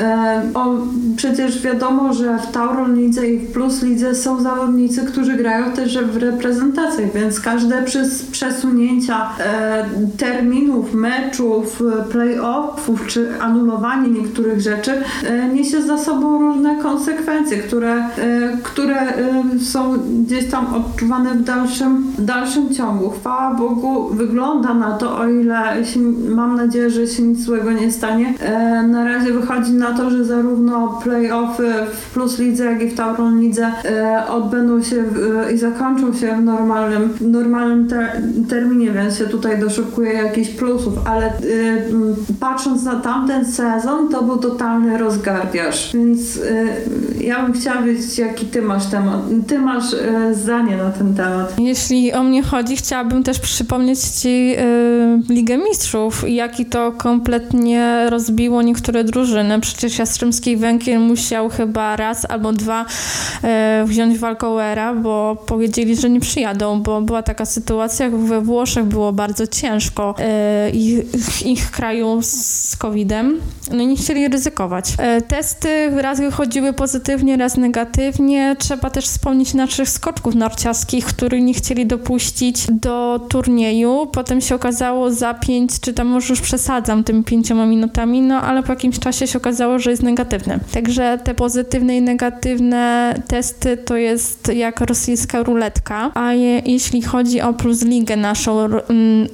O, 0.55 0.77
przecież 1.17 1.63
wiadomo, 1.63 2.13
że 2.13 2.39
w 2.39 2.53
Tauron 2.53 2.97
Lidze 2.97 3.27
i 3.27 3.39
w 3.39 3.53
Plus 3.53 3.83
Lidze 3.83 4.15
są 4.15 4.43
zawodnicy, 4.43 5.05
którzy 5.05 5.37
grają 5.37 5.73
też 5.73 5.99
w 5.99 6.17
reprezentacjach, 6.17 7.13
więc 7.13 7.41
każde 7.41 7.83
przez 7.83 8.23
przesunięcia 8.23 9.29
terminów, 10.19 10.95
meczów, 10.95 11.83
playoffów 12.11 13.07
czy 13.07 13.41
anulowanie 13.41 14.09
niektórych 14.09 14.61
rzeczy 14.61 14.93
niesie 15.55 15.83
za 15.91 15.99
sobą 15.99 16.39
różne 16.39 16.77
konsekwencje, 16.77 17.59
które, 17.59 17.95
e, 17.95 18.09
które 18.63 19.01
e, 19.01 19.43
są 19.61 19.99
gdzieś 20.25 20.51
tam 20.51 20.75
odczuwane 20.75 21.35
w 21.35 21.43
dalszym, 21.43 22.03
w 22.19 22.25
dalszym 22.25 22.75
ciągu. 22.75 23.11
Chwała 23.11 23.55
Bogu, 23.55 24.09
wygląda 24.09 24.75
na 24.75 24.93
to, 24.93 25.19
o 25.19 25.29
ile 25.29 25.85
się, 25.85 26.01
mam 26.29 26.57
nadzieję, 26.57 26.91
że 26.91 27.07
się 27.07 27.23
nic 27.23 27.41
złego 27.41 27.73
nie 27.73 27.93
stanie. 27.93 28.35
E, 28.41 28.83
na 28.83 29.05
razie 29.05 29.33
wychodzi 29.33 29.73
na 29.73 29.95
to, 29.95 30.11
że 30.11 30.25
zarówno 30.25 31.01
play-offy 31.05 31.73
w 31.93 32.13
Plus 32.13 32.39
Lidze, 32.39 32.65
jak 32.65 32.83
i 32.83 32.89
w 32.89 32.95
Tauron 32.95 33.41
Lidze 33.41 33.73
odbędą 34.29 34.83
się 34.83 35.03
w, 35.03 35.47
i 35.55 35.59
zakończą 35.59 36.15
się 36.15 36.37
w 36.37 36.45
normalnym, 36.45 37.11
normalnym 37.21 37.89
ter, 37.89 38.23
terminie, 38.49 38.91
więc 38.91 39.19
się 39.19 39.25
tutaj 39.25 39.61
doszukuję 39.61 40.13
jakichś 40.13 40.51
plusów, 40.51 40.95
ale 41.07 41.33
patrząc 42.41 42.85
na 42.85 42.97
tamten 42.97 43.45
sezon, 43.45 44.09
to 44.09 44.23
był 44.23 44.37
totalny 44.37 44.99
rozgardiaż, 45.81 45.93
więc 45.95 46.37
e, 46.37 47.25
ja 47.25 47.43
bym 47.43 47.53
chciała 47.53 47.83
wiedzieć, 47.83 48.19
jaki 48.19 48.47
ty 48.47 48.63
masz 48.63 48.87
temat, 48.87 49.21
ty 49.47 49.59
masz 49.59 49.95
e, 49.95 50.35
zdanie 50.35 50.77
na 50.77 50.91
ten 50.91 51.15
temat. 51.15 51.55
Jeśli 51.59 52.13
o 52.13 52.23
mnie 52.23 52.43
chodzi, 52.43 52.77
chciałabym 52.77 53.23
też 53.23 53.39
przypomnieć 53.39 54.01
ci 54.01 54.57
Ligę 55.29 55.59
Mistrzów 55.59 56.29
i 56.29 56.35
jaki 56.35 56.67
to 56.67 56.93
kompletnie 56.93 58.07
rozbiło 58.11 58.63
niektóre 58.63 59.05
drużyny. 59.05 59.61
Przecież 59.61 59.99
Jastrzębski 59.99 60.57
Węgiel 60.57 61.01
musiał 61.01 61.49
chyba 61.49 61.97
raz 61.97 62.31
albo 62.31 62.53
dwa 62.53 62.87
e, 63.43 63.85
wziąć 63.87 64.19
walkołera, 64.19 64.95
bo 64.95 65.37
powiedzieli, 65.47 65.97
że 65.97 66.11
nie 66.11 66.21
przyjadą, 66.21 66.83
bo 66.83 67.01
była 67.01 67.23
taka 67.23 67.47
sytuacja, 67.47 68.07
jak 68.07 68.17
we 68.17 68.41
Włoszech 68.41 68.85
było 68.85 69.13
bardzo 69.13 69.47
ciężko 69.47 70.15
e, 70.19 70.71
ich, 70.71 71.47
ich 71.47 71.71
kraju 71.71 72.19
z 72.23 72.77
COVID-em. 72.77 73.41
No 73.73 73.83
i 73.83 73.87
nie 73.87 73.97
chcieli 73.97 74.29
ryzykować. 74.29 74.85
E, 74.99 75.23
raz 75.97 76.21
wychodziły 76.21 76.73
pozytywnie, 76.73 77.37
raz 77.37 77.57
negatywnie. 77.57 78.57
Trzeba 78.59 78.91
też 78.91 79.05
wspomnieć 79.05 79.55
naszych 79.55 79.89
skoczków 79.89 80.35
narciarskich, 80.35 81.05
których 81.05 81.43
nie 81.43 81.55
chcieli 81.55 81.87
dopuścić 81.87 82.67
do 82.71 83.27
turnieju. 83.29 84.09
Potem 84.13 84.41
się 84.41 84.55
okazało 84.55 85.11
za 85.11 85.35
pięć, 85.35 85.81
czy 85.81 85.93
tam 85.93 86.07
może 86.07 86.33
już 86.33 86.41
przesadzam 86.41 87.05
tym 87.05 87.25
pięcioma 87.25 87.67
minutami, 87.67 88.23
no 88.23 88.43
ale 88.43 88.63
po 88.63 88.73
jakimś 88.73 88.99
czasie 88.99 89.27
się 89.27 89.39
okazało, 89.39 89.79
że 89.79 89.91
jest 89.91 90.03
negatywny. 90.03 90.59
Także 90.73 91.19
te 91.25 91.35
pozytywne 91.35 91.97
i 91.97 92.03
negatywne 92.03 93.15
testy 93.29 93.77
to 93.77 93.97
jest 93.97 94.53
jak 94.55 94.81
rosyjska 94.81 95.43
ruletka, 95.43 96.11
a 96.15 96.33
je, 96.33 96.59
jeśli 96.59 97.03
chodzi 97.03 97.41
o 97.41 97.53
Plus 97.53 97.83
Ligę 97.83 98.17
naszą 98.17 98.69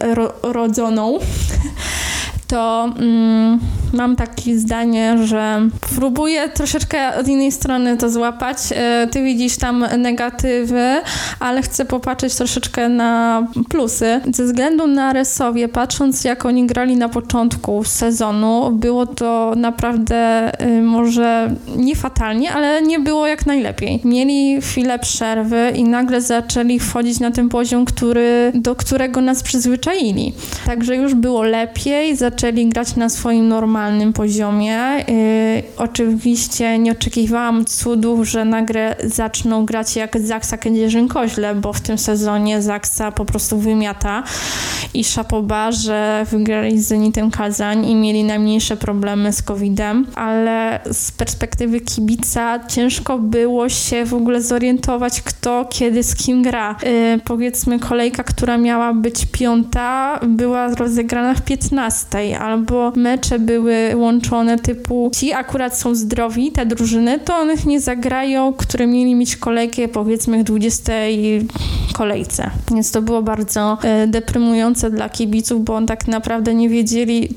ro, 0.01 0.33
rodzoną, 0.43 1.19
to 2.47 2.93
mm, 2.99 3.61
mam 3.93 4.17
takie 4.17 4.59
zdanie, 4.59 5.19
że 5.25 5.69
próbuję 5.97 6.49
troszeczkę 6.49 7.17
od 7.17 7.29
innej 7.29 7.53
strony 7.53 7.97
to 7.97 8.11
złapać. 8.11 8.59
E, 8.71 9.09
ty 9.11 9.23
widzisz 9.23 9.57
tam 9.57 9.85
negatywy, 9.99 11.01
ale 11.41 11.63
chcę 11.63 11.85
popatrzeć 11.85 12.35
troszeczkę 12.35 12.89
na 12.89 13.43
plusy. 13.69 14.21
Ze 14.33 14.45
względu 14.45 14.87
na 14.87 15.13
Resowie, 15.13 15.69
patrząc 15.69 16.25
jak 16.25 16.47
oni 16.47 16.67
grali 16.67 16.97
na 16.97 17.09
początku 17.09 17.85
sezonu, 17.85 18.71
było 18.73 19.07
to 19.07 19.53
naprawdę 19.57 20.53
y, 20.63 20.83
może 20.83 21.55
nie 21.77 21.97
fatalnie, 21.97 22.53
ale 22.53 22.83
nie 22.83 23.01
było 23.01 23.27
jak 23.27 23.47
najlepiej. 23.47 24.01
Mieli 24.05 24.61
chwilę 24.63 24.99
przerwy 24.99 25.73
i 25.75 25.85
nagle 25.85 26.21
zaczęli 26.21 26.79
wchodzić 26.79 27.21
na 27.21 27.31
ten 27.31 27.49
poziom, 27.49 27.85
który, 27.85 28.53
do 28.55 28.75
którego 28.75 29.21
nas 29.21 29.43
przyzwyczaili. 29.43 30.33
Także 30.67 30.97
już 30.97 31.15
było 31.15 31.43
lepiej, 31.43 32.17
zaczęli 32.17 32.36
grać 32.69 32.97
na 32.97 33.09
swoim 33.09 33.49
normalnym 33.49 34.13
poziomie. 34.13 35.05
Yy, 35.09 35.63
oczywiście 35.77 36.79
nie 36.79 36.93
oczekiwałam 36.93 37.65
cudów, 37.65 38.29
że 38.29 38.45
nagle 38.45 38.97
zaczną 39.05 39.67
grać 39.67 39.97
jak 39.97 40.21
Zaksa 40.21 40.57
Kędzierzyn-Koźle, 40.57 41.61
bo 41.61 41.73
w 41.73 41.81
tym 41.81 41.99
sezonie 41.99 42.63
Zaksa 42.63 43.13
po 43.13 43.25
prostu 43.25 43.59
wymiata 43.59 44.23
i 44.97 45.05
szapoba, 45.05 45.73
że 45.73 46.27
wygrali 46.31 46.81
z 46.81 46.87
Zenitem 46.87 47.31
Kazań 47.31 47.87
i 47.87 47.95
mieli 47.95 48.25
najmniejsze 48.25 48.77
problemy 48.77 49.33
z 49.33 49.43
COVID-em, 49.43 50.07
ale 50.15 50.81
z 50.93 51.11
perspektywy 51.11 51.81
kibica 51.81 52.67
ciężko 52.69 53.19
było 53.19 53.69
się 53.69 54.05
w 54.05 54.15
ogóle 54.15 54.43
zorientować, 54.43 55.23
kto 55.23 55.67
kiedy 55.71 56.03
z 56.03 56.15
kim 56.15 56.43
gra. 56.43 56.77
Yy, 56.83 57.21
powiedzmy 57.25 57.79
kolejka, 57.79 58.25
która 58.25 58.59
miała 58.59 58.95
być 58.95 59.27
piąta, 59.33 60.21
była 60.29 60.75
rozegrana 60.75 61.35
w 61.35 61.43
15, 61.43 62.39
albo 62.39 62.93
mecze 62.97 63.39
były 63.39 63.97
łączone 63.97 64.59
typu 64.59 65.11
ci 65.15 65.33
akurat 65.33 65.79
są 65.79 65.95
zdrowi, 65.95 66.53
te 66.53 66.67
drużyny, 66.67 67.19
to 67.19 67.37
one 67.37 67.55
nie 67.67 67.81
zagrają, 67.81 68.53
które 68.53 68.87
mieli 68.87 69.15
mieć 69.15 69.37
kolejkę 69.37 69.89
powiedzmy 69.89 70.39
w 70.39 70.45
20 70.45 70.93
kolejce. 71.93 72.51
Więc 72.71 72.93
to 72.93 73.03
było 73.03 73.23
bardzo 73.23 73.79
e, 73.83 74.07
deprymujące 74.07 74.86
dla 74.91 75.09
kibiców, 75.09 75.65
bo 75.65 75.75
on 75.75 75.87
tak 75.87 76.09
naprawdę 76.09 76.55
nie 76.55 76.69
wiedzieli, 76.69 77.29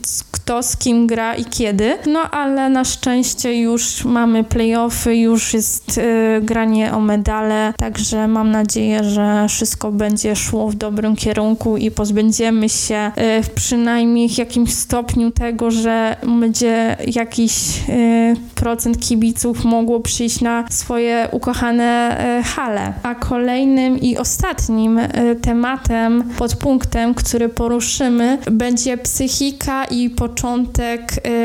kto 0.50 0.64
z 0.64 0.78
kim 0.78 1.08
gra 1.08 1.36
i 1.36 1.46
kiedy. 1.46 1.98
No 2.08 2.20
ale 2.32 2.70
na 2.70 2.86
szczęście 2.86 3.62
już 3.62 4.06
mamy 4.06 4.44
playoffy, 4.44 5.16
już 5.16 5.54
jest 5.54 5.98
y, 5.98 6.42
granie 6.42 6.94
o 6.94 7.00
medale, 7.00 7.74
także 7.78 8.28
mam 8.28 8.52
nadzieję, 8.52 9.04
że 9.04 9.46
wszystko 9.50 9.92
będzie 9.92 10.36
szło 10.36 10.70
w 10.70 10.76
dobrym 10.76 11.16
kierunku 11.16 11.78
i 11.78 11.92
pozbędziemy 11.92 12.70
się 12.70 13.12
y, 13.18 13.56
przynajmniej 13.56 14.30
w 14.30 14.38
jakimś 14.38 14.74
stopniu 14.74 15.32
tego, 15.32 15.72
że 15.72 16.16
będzie 16.40 16.98
jakiś 17.16 17.54
y, 17.90 18.36
procent 18.56 19.00
kibiców 19.00 19.66
mogło 19.66 20.00
przyjść 20.00 20.42
na 20.42 20.66
swoje 20.70 21.28
ukochane 21.32 22.18
hale. 22.46 22.94
A 23.04 23.16
kolejnym 23.16 23.98
i 24.00 24.18
ostatnim 24.18 25.00
tematem, 25.42 26.24
podpunktem, 26.38 27.14
który 27.14 27.39
poruszymy, 27.50 28.38
będzie 28.52 28.98
psychika 28.98 29.86
i 29.86 30.10
początek 30.10 31.02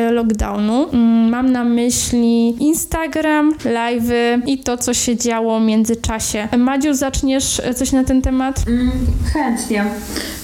y, 0.08 0.10
lockdownu. 0.10 0.88
Mm, 0.92 1.28
mam 1.30 1.52
na 1.52 1.64
myśli 1.64 2.62
Instagram, 2.64 3.54
live'y 3.64 4.42
i 4.46 4.58
to, 4.58 4.76
co 4.76 4.94
się 4.94 5.16
działo 5.16 5.60
w 5.60 5.62
międzyczasie. 5.62 6.48
Madziu, 6.58 6.94
zaczniesz 6.94 7.62
coś 7.76 7.92
na 7.92 8.04
ten 8.04 8.22
temat? 8.22 8.64
Mm, 8.68 8.90
chętnie. 9.32 9.84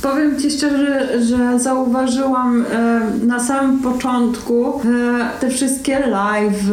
Powiem 0.03 0.41
Ci 0.41 0.51
szczerze, 0.51 1.23
że 1.23 1.59
zauważyłam 1.59 2.65
e, 2.73 3.01
na 3.27 3.41
samym 3.41 3.79
początku 3.79 4.81
te 5.41 5.51
wszystkie 5.51 5.99
live, 5.99 6.65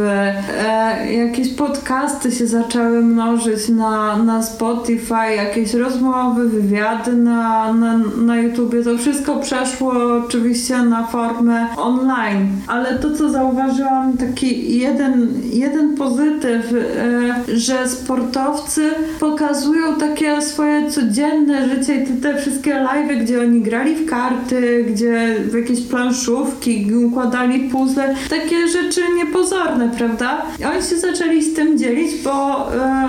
jakieś 1.11 1.53
podcasty 1.53 2.31
się 2.31 2.47
zaczęły 2.47 3.01
mnożyć 3.01 3.69
na, 3.69 4.23
na 4.23 4.43
Spotify, 4.43 5.35
jakieś 5.35 5.73
rozmowy, 5.73 6.49
wywiady 6.49 7.13
na, 7.13 7.73
na, 7.73 7.97
na 8.17 8.37
YouTubie. 8.67 8.83
To 8.83 8.97
wszystko 8.97 9.39
przeszło 9.39 9.93
oczywiście 10.25 10.77
na 10.77 11.07
formę 11.07 11.67
online, 11.77 12.47
ale 12.67 12.95
to 12.99 13.11
co 13.11 13.29
zauważyłam, 13.29 14.17
taki 14.17 14.77
jeden, 14.79 15.41
jeden 15.53 15.95
pozytyw, 15.95 16.73
e, 16.73 17.57
że 17.57 17.89
sportowcy 17.89 18.89
pokazują 19.19 19.95
takie 19.95 20.41
swoje 20.41 20.91
codzienne 20.91 21.69
życie 21.69 21.95
i 21.95 22.21
te, 22.21 22.37
wszystkie 22.37 22.73
live, 22.73 23.23
gdzie 23.23 23.41
oni 23.41 23.61
grali 23.61 23.95
w 23.95 24.09
karty, 24.09 24.85
gdzie 24.89 25.35
w 25.51 25.53
jakieś 25.53 25.81
planszówki, 25.81 26.95
układali 26.95 27.59
puzzle, 27.59 28.15
takie 28.29 28.67
rzeczy 28.67 29.01
niepozorne, 29.15 29.89
prawda? 29.97 30.41
I 30.59 30.65
oni 30.65 30.81
się 30.81 30.97
zaczęli 30.97 31.43
z 31.43 31.53
tym 31.53 31.77
dzielić, 31.77 32.23
bo, 32.23 32.67
e, 32.73 33.07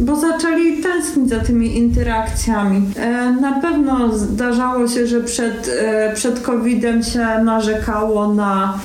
bo 0.00 0.16
zaczęli 0.16 0.82
tęsknić 0.82 1.28
za 1.28 1.40
tymi 1.40 1.76
interakcjami. 1.78 2.82
E, 2.96 3.32
na 3.40 3.52
pewno 3.52 4.18
zdarzało 4.18 4.75
się, 4.88 5.06
że 5.06 5.20
przed, 5.20 5.70
przed 6.14 6.40
COVID-em 6.40 7.02
się 7.02 7.26
narzekało 7.44 8.34
na, 8.34 8.78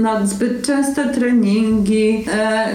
na 0.00 0.26
zbyt 0.26 0.66
częste 0.66 1.08
treningi. 1.08 2.24
E, 2.32 2.68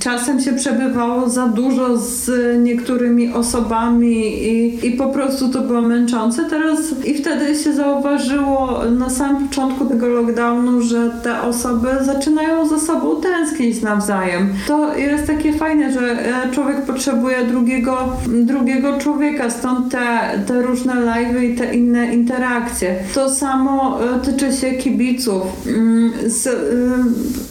czasem 0.00 0.40
się 0.40 0.52
przebywało 0.52 1.28
za 1.28 1.46
dużo 1.48 1.98
z 1.98 2.30
niektórymi 2.62 3.32
osobami 3.32 4.44
i, 4.48 4.86
i 4.86 4.90
po 4.90 5.06
prostu 5.06 5.48
to 5.48 5.60
było 5.60 5.82
męczące. 5.82 6.44
Teraz 6.50 6.78
i 7.04 7.14
wtedy 7.14 7.54
się 7.54 7.72
zauważyło 7.72 8.80
na 8.90 9.10
samym 9.10 9.48
początku 9.48 9.86
tego 9.86 10.06
lockdownu, 10.06 10.82
że 10.82 11.10
te 11.22 11.42
osoby 11.42 11.88
zaczynają 12.00 12.68
ze 12.68 12.80
sobą 12.80 13.20
tęsknić 13.20 13.82
nawzajem. 13.82 14.54
To 14.66 14.96
jest 14.96 15.26
takie 15.26 15.52
fajne, 15.52 15.92
że 15.92 16.00
e, 16.00 16.50
człowiek 16.52 16.82
potrzebuje 16.82 17.44
drugiego, 17.44 18.16
drugiego 18.26 18.98
człowieka, 18.98 19.50
stąd 19.50 19.92
te, 19.92 20.08
te 20.46 20.62
różne 20.62 20.94
live'y 20.94 21.42
i 21.42 21.54
te 21.54 21.74
inne 21.74 22.01
interakcje. 22.04 22.96
To 23.14 23.30
samo 23.30 23.98
e, 24.04 24.20
tyczy 24.20 24.52
się 24.52 24.70
kibiców. 24.72 25.42
Mm, 25.66 26.12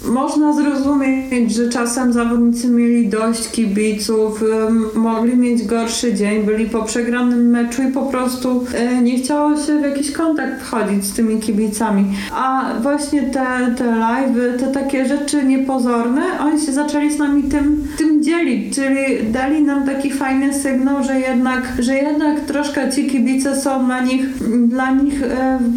y, 0.06 0.10
można 0.10 0.54
zrozumieć, 0.54 1.54
że 1.54 1.70
czasem 1.70 2.14
zawodnicy 2.14 2.68
mieli 2.68 3.08
dość 3.08 3.52
kibiców, 3.52 4.44
y, 4.44 5.00
mogli 5.00 5.38
mieć 5.38 5.66
gorszy 5.66 6.14
dzień, 6.14 6.44
byli 6.44 6.66
po 6.66 6.84
przegranym 6.84 7.50
meczu 7.50 7.84
i 7.84 7.92
po 7.92 8.02
prostu 8.02 8.66
nie 9.02 9.20
chciało 9.20 9.58
się 9.58 9.80
w 9.80 9.82
jakiś 9.82 10.12
kontakt 10.12 10.62
wchodzić 10.62 11.06
z 11.06 11.14
tymi 11.14 11.40
kibicami. 11.40 12.06
A 12.32 12.74
właśnie 12.82 13.22
te, 13.22 13.76
te 13.78 13.84
live'y, 13.84 14.60
te 14.60 14.68
takie 14.68 15.06
rzeczy 15.06 15.44
niepozorne, 15.44 16.22
oni 16.40 16.62
się 16.62 16.74
zaczęli 16.74 17.12
z 17.12 17.18
nami 17.18 17.44
tym, 17.44 17.88
tym 17.98 18.24
dzielić, 18.24 18.76
czyli 18.76 19.32
dali 19.32 19.64
nam 19.64 19.86
taki 19.86 20.12
fajny 20.12 20.54
sygnał, 20.54 21.04
że 21.04 21.20
jednak, 21.20 21.74
że 21.80 21.96
jednak 21.96 22.40
troszkę 22.40 22.92
ci 22.92 23.08
kibice 23.08 23.62
są 23.62 23.86
dla 23.86 24.02
nich, 24.02 24.26
dla 24.68 24.92
nich 24.92 25.22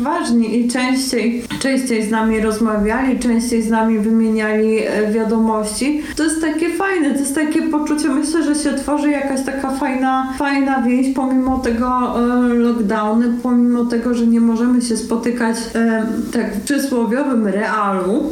ważni 0.03 0.61
i 0.61 0.69
częściej, 0.69 1.45
częściej 1.61 2.03
z 2.03 2.11
nami 2.11 2.41
rozmawiali, 2.41 3.19
częściej 3.19 3.63
z 3.63 3.71
nami 3.71 3.99
wymieniali 3.99 4.79
e, 4.79 5.13
wiadomości. 5.13 6.03
To 6.17 6.25
jest 6.25 6.41
takie 6.41 6.71
fajne, 6.71 7.11
to 7.11 7.19
jest 7.19 7.35
takie 7.35 7.63
poczucie, 7.63 8.09
myślę, 8.09 8.43
że 8.43 8.55
się 8.55 8.73
tworzy 8.73 9.11
jakaś 9.11 9.45
taka 9.45 9.71
fajna, 9.71 10.33
fajna 10.39 10.83
więź 10.83 11.15
pomimo 11.15 11.59
tego 11.59 12.15
e, 12.17 12.55
lockdownu, 12.55 13.25
pomimo 13.43 13.85
tego, 13.85 14.15
że 14.15 14.27
nie 14.27 14.41
możemy 14.41 14.83
się 14.83 14.97
spotykać 14.97 15.57
e, 15.75 16.07
tak 16.33 16.55
w 16.55 16.61
przysłowiowym 16.61 17.47
realu 17.47 18.31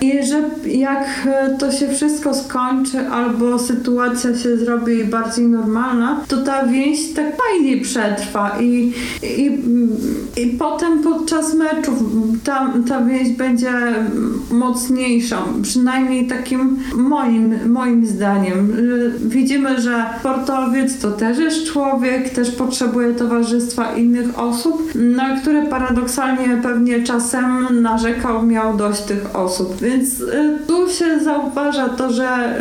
i 0.00 0.26
że 0.26 0.42
jak 0.66 1.28
to 1.58 1.72
się 1.72 1.88
wszystko 1.88 2.34
skończy 2.34 2.98
albo 3.08 3.58
sytuacja 3.58 4.38
się 4.38 4.56
zrobi 4.56 5.04
bardziej 5.04 5.44
normalna, 5.44 6.20
to 6.28 6.36
ta 6.36 6.66
więź 6.66 7.12
tak 7.14 7.26
fajnie 7.36 7.80
przetrwa 7.82 8.56
i, 8.60 8.92
i, 9.38 9.47
i 10.36 10.46
potem 10.46 11.02
podczas 11.02 11.54
meczów 11.54 11.98
ta 12.44 12.72
ta, 12.88 13.04
więź 13.04 13.28
będzie 13.28 13.70
mocniejsza, 14.50 15.38
przynajmniej 15.62 16.26
takim 16.26 16.78
moim, 16.94 17.70
moim 17.72 18.06
zdaniem. 18.06 18.72
Widzimy, 19.20 19.80
że 19.80 20.04
sportowiec 20.20 20.98
to 20.98 21.10
też 21.10 21.38
jest 21.38 21.64
człowiek, 21.64 22.30
też 22.30 22.50
potrzebuje 22.50 23.14
towarzystwa 23.14 23.94
innych 23.96 24.38
osób, 24.38 24.92
na 24.94 25.40
które 25.40 25.66
paradoksalnie 25.66 26.60
pewnie 26.62 27.02
czasem 27.02 27.82
narzekał, 27.82 28.46
miał 28.46 28.76
dość 28.76 29.02
tych 29.02 29.36
osób. 29.36 29.80
Więc 29.80 30.20
y, 30.20 30.58
tu 30.66 30.88
się 30.88 31.20
zauważa 31.20 31.88
to, 31.88 32.12
że, 32.12 32.60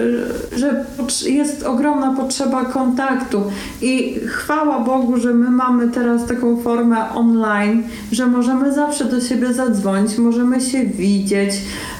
że 0.56 0.86
jest 1.26 1.63
ogromna 1.63 2.13
potrzeba 2.13 2.65
kontaktu 2.65 3.43
i 3.82 4.19
chwała 4.28 4.80
Bogu, 4.80 5.17
że 5.17 5.34
my 5.34 5.50
mamy 5.50 5.89
teraz 5.89 6.26
taką 6.26 6.62
formę 6.62 6.77
online, 7.16 7.84
że 8.12 8.28
możemy 8.28 8.74
zawsze 8.74 9.06
do 9.06 9.22
siebie 9.22 9.54
zadzwonić 9.54 9.78
zadzwonić, 9.88 10.18
możemy 10.18 10.62
się 10.62 10.86
widzieć, 10.86 11.52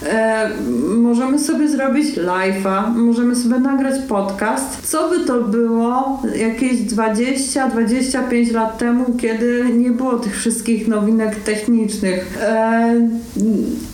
e, 0.06 0.50
możemy 0.98 1.40
sobie 1.40 1.70
zrobić 1.70 2.18
live'a, 2.18 2.96
możemy 2.96 3.36
sobie 3.36 3.60
nagrać 3.60 4.02
podcast. 4.08 4.90
Co 4.92 5.10
by 5.10 5.20
to 5.26 5.42
było 5.42 6.22
jakieś 6.36 6.82
20-25 6.82 8.54
lat 8.54 8.78
temu, 8.78 9.06
kiedy 9.22 9.66
nie 9.78 9.92
było 9.92 10.20
tych 10.20 10.38
wszystkich 10.38 10.88
nowinek 10.88 11.36
technicznych 11.36 12.38
e, 12.42 13.10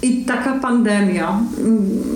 i 0.02 0.26
taka 0.26 0.54
pandemia, 0.54 1.40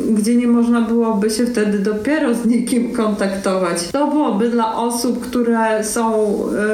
gdzie 0.09 0.35
nie 0.35 0.47
można 0.47 0.81
byłoby 0.81 1.29
się 1.29 1.45
wtedy 1.45 1.79
dopiero 1.79 2.35
z 2.35 2.45
nikim 2.45 2.93
kontaktować. 2.93 3.87
To 3.91 4.07
byłoby 4.07 4.49
dla 4.49 4.75
osób, 4.75 5.21
które 5.21 5.83
są, 5.83 6.13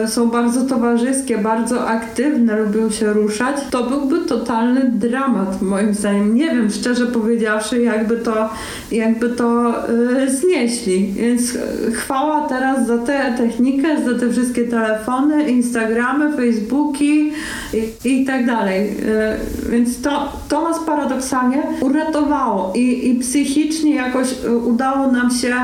e, 0.03 0.07
są 0.07 0.29
bardzo 0.29 0.61
towarzyskie, 0.61 1.37
bardzo 1.37 1.82
aktywne, 1.87 2.59
lubią 2.59 2.91
się 2.91 3.13
ruszać, 3.13 3.55
to 3.71 3.83
byłby 3.83 4.19
totalny 4.19 4.91
dramat 4.93 5.61
moim 5.61 5.93
zdaniem. 5.93 6.35
Nie 6.35 6.45
wiem, 6.45 6.71
szczerze 6.71 7.05
powiedziawszy, 7.05 7.81
jakby 7.81 8.17
to, 8.17 8.49
jakby 8.91 9.29
to 9.29 9.73
y, 9.89 10.31
znieśli. 10.35 11.13
Więc 11.13 11.57
chwała 11.93 12.49
teraz 12.49 12.87
za 12.87 12.97
tę 12.97 13.33
technikę, 13.37 14.03
za 14.05 14.19
te 14.19 14.31
wszystkie 14.31 14.63
telefony, 14.63 15.49
Instagramy, 15.49 16.37
Facebooki 16.37 17.31
i, 17.73 18.09
i 18.21 18.25
tak 18.25 18.45
dalej. 18.45 18.89
Y, 18.89 19.69
więc 19.69 20.01
to, 20.01 20.31
to 20.49 20.69
nas 20.69 20.79
paradoksalnie 20.85 21.63
uratowało 21.81 22.73
i, 22.75 23.09
i 23.09 23.15
psychicznie 23.15 23.95
jakoś 23.95 24.27
y, 24.45 24.57
udało 24.57 25.11
nam 25.11 25.31
się 25.31 25.55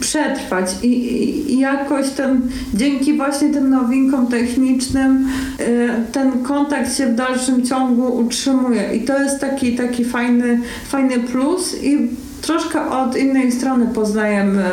przetrwać 0.00 0.70
i, 0.82 0.88
i, 0.88 1.52
i 1.52 1.58
jakoś 1.58 2.10
ten, 2.10 2.40
dzięki 2.74 3.16
właśnie 3.16 3.50
tym 3.50 3.70
nowinkom 3.70 4.26
technicznym 4.26 5.28
y, 5.60 5.63
ten 6.12 6.42
kontakt 6.42 6.96
się 6.96 7.06
w 7.06 7.14
dalszym 7.14 7.66
ciągu 7.66 8.16
utrzymuje 8.16 8.96
i 8.96 9.04
to 9.04 9.22
jest 9.22 9.40
taki, 9.40 9.76
taki 9.76 10.04
fajny, 10.04 10.60
fajny 10.88 11.20
plus 11.20 11.82
i 11.82 12.08
troszkę 12.46 12.90
od 12.90 13.16
innej 13.16 13.52
strony 13.52 13.86
poznajemy, 13.86 14.64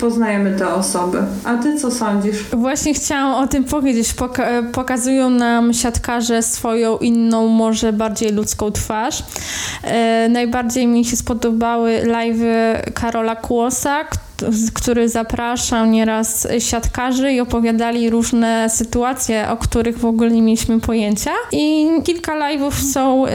poznajemy 0.00 0.58
te 0.58 0.74
osoby. 0.74 1.18
A 1.44 1.56
ty 1.56 1.76
co 1.76 1.90
sądzisz? 1.90 2.44
Właśnie 2.52 2.94
chciałam 2.94 3.44
o 3.44 3.46
tym 3.46 3.64
powiedzieć. 3.64 4.14
Poka 4.14 4.46
pokazują 4.72 5.30
nam 5.30 5.72
siatkarze 5.72 6.42
swoją 6.42 6.98
inną, 6.98 7.46
może 7.46 7.92
bardziej 7.92 8.32
ludzką 8.32 8.70
twarz. 8.70 9.22
E, 9.82 10.28
najbardziej 10.28 10.86
mi 10.86 11.04
się 11.04 11.16
spodobały 11.16 12.00
live 12.04 12.42
Karola 12.94 13.36
Kłosa, 13.36 14.04
który 14.74 15.08
zapraszał 15.08 15.86
nieraz 15.86 16.48
siatkarzy 16.58 17.32
i 17.32 17.40
opowiadali 17.40 18.10
różne 18.10 18.70
sytuacje, 18.70 19.48
o 19.48 19.56
których 19.56 19.98
w 19.98 20.04
ogóle 20.04 20.30
nie 20.30 20.42
mieliśmy 20.42 20.80
pojęcia. 20.80 21.30
I 21.52 21.88
kilka 22.04 22.32
live'ów 22.36 22.92
są 22.92 23.26
y, 23.26 23.30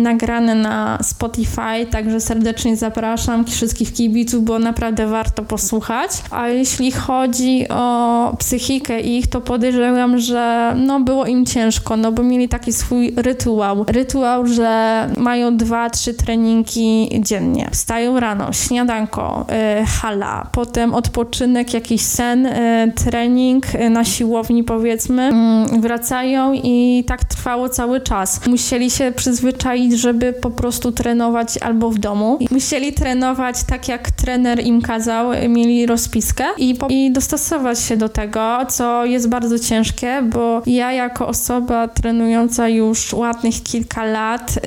nagrane 0.00 0.54
na 0.54 0.98
Spotify, 1.02 1.86
także 1.90 2.20
serdecznie 2.20 2.76
zapraszam 2.76 3.44
wszystkich 3.44 3.92
kibiców, 3.92 4.44
bo 4.44 4.58
naprawdę 4.58 5.06
warto 5.06 5.42
posłuchać. 5.42 6.10
A 6.30 6.48
jeśli 6.48 6.92
chodzi 6.92 7.68
o 7.68 8.36
psychikę 8.38 9.00
ich, 9.00 9.26
to 9.26 9.40
podejrzewam, 9.40 10.18
że 10.18 10.74
no 10.76 11.00
było 11.00 11.26
im 11.26 11.46
ciężko, 11.46 11.96
no 11.96 12.12
bo 12.12 12.22
mieli 12.22 12.48
taki 12.48 12.72
swój 12.72 13.14
rytuał. 13.16 13.84
Rytuał, 13.88 14.46
że 14.46 15.10
mają 15.16 15.56
dwa, 15.56 15.90
trzy 15.90 16.14
treningi 16.14 17.10
dziennie. 17.20 17.68
Wstają 17.72 18.20
rano, 18.20 18.52
śniadanko, 18.52 19.46
y, 19.82 19.86
hala, 20.06 20.46
potem 20.52 20.94
odpoczynek, 20.94 21.74
jakiś 21.74 22.00
sen, 22.02 22.46
y, 22.46 22.92
trening 23.04 23.74
y, 23.74 23.90
na 23.90 24.04
siłowni 24.04 24.64
powiedzmy, 24.64 25.22
mm, 25.22 25.80
wracają 25.80 26.52
i 26.52 27.04
tak 27.06 27.24
trwało 27.24 27.68
cały 27.68 28.00
czas. 28.00 28.46
Musieli 28.46 28.90
się 28.90 29.12
przyzwyczaić, 29.16 29.92
żeby 29.92 30.32
po 30.32 30.50
prostu 30.50 30.92
trenować 30.92 31.58
albo 31.58 31.90
w 31.90 31.98
domu. 31.98 32.38
Musieli 32.50 32.92
trenować 32.92 33.56
tak, 33.64 33.88
jak 33.88 34.10
trener 34.10 34.66
im 34.66 34.82
kazał, 34.82 35.30
mieli 35.48 35.86
rozpiskę 35.86 36.44
i, 36.58 36.78
i 36.88 37.10
dostosować 37.12 37.80
się 37.80 37.96
do 37.96 38.08
tego, 38.08 38.58
co 38.68 39.04
jest 39.04 39.28
bardzo 39.28 39.58
ciężkie, 39.58 40.22
bo 40.22 40.62
ja 40.66 40.92
jako 40.92 41.28
osoba 41.28 41.88
trenująca 41.88 42.68
już 42.68 43.12
ładnych 43.12 43.62
kilka 43.62 44.04
lat, 44.04 44.58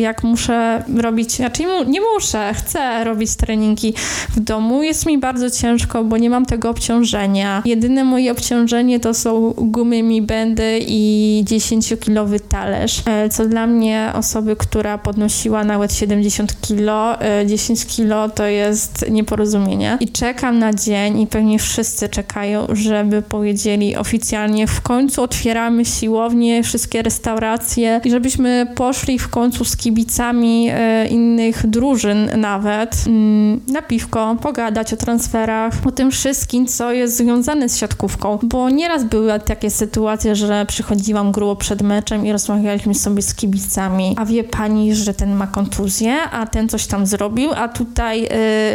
jak 0.00 0.24
muszę 0.24 0.84
robić, 0.96 1.32
znaczy 1.32 1.62
nie 1.86 2.00
muszę, 2.14 2.54
chcę 2.54 3.04
robić 3.04 3.36
treningi 3.36 3.94
w 4.28 4.40
domu, 4.40 4.83
jest 4.84 5.06
mi 5.06 5.18
bardzo 5.18 5.50
ciężko, 5.50 6.04
bo 6.04 6.16
nie 6.18 6.30
mam 6.30 6.46
tego 6.46 6.70
obciążenia. 6.70 7.62
Jedyne 7.64 8.04
moje 8.04 8.32
obciążenie 8.32 9.00
to 9.00 9.14
są 9.14 9.54
gumy 9.56 10.02
mi 10.02 10.22
będy 10.22 10.80
i 10.86 11.44
10-kilowy 11.46 12.40
talerz, 12.40 13.02
e, 13.06 13.28
co 13.28 13.46
dla 13.46 13.66
mnie 13.66 14.12
osoby, 14.14 14.56
która 14.56 14.98
podnosiła 14.98 15.64
nawet 15.64 15.94
70 15.94 16.60
kilo, 16.60 17.16
10 17.46 17.86
kilo 17.86 18.28
to 18.28 18.46
jest 18.46 19.04
nieporozumienie. 19.10 19.98
I 20.00 20.08
czekam 20.08 20.58
na 20.58 20.72
dzień 20.72 21.20
i 21.20 21.26
pewnie 21.26 21.58
wszyscy 21.58 22.08
czekają, 22.08 22.66
żeby 22.72 23.22
powiedzieli 23.22 23.96
oficjalnie 23.96 24.66
w 24.66 24.80
końcu 24.80 25.22
otwieramy 25.22 25.84
siłownie, 25.84 26.62
wszystkie 26.62 27.02
restauracje 27.02 28.00
i 28.04 28.10
żebyśmy 28.10 28.66
poszli 28.74 29.18
w 29.18 29.28
końcu 29.28 29.64
z 29.64 29.76
kibicami 29.76 30.68
e, 30.70 31.06
innych 31.08 31.66
drużyn 31.66 32.30
nawet 32.36 33.04
mm, 33.06 33.60
na 33.72 33.82
piwko, 33.82 34.36
pogadać 34.42 34.73
o 34.80 34.96
transferach, 34.96 35.74
o 35.86 35.90
tym 35.90 36.10
wszystkim, 36.10 36.66
co 36.66 36.92
jest 36.92 37.16
związane 37.16 37.68
z 37.68 37.76
siatkówką, 37.76 38.38
bo 38.42 38.70
nieraz 38.70 39.04
były 39.04 39.40
takie 39.40 39.70
sytuacje, 39.70 40.36
że 40.36 40.66
przychodziłam 40.66 41.32
grubo 41.32 41.56
przed 41.56 41.82
meczem 41.82 42.26
i 42.26 42.32
rozmawialiśmy 42.32 42.94
sobie 42.94 43.22
z 43.22 43.34
kibicami, 43.34 44.14
a 44.18 44.24
wie 44.24 44.44
pani, 44.44 44.94
że 44.94 45.14
ten 45.14 45.34
ma 45.34 45.46
kontuzję, 45.46 46.22
a 46.22 46.46
ten 46.46 46.68
coś 46.68 46.86
tam 46.86 47.06
zrobił, 47.06 47.50
a 47.56 47.68
tutaj, 47.68 48.22
yy, 48.22 48.28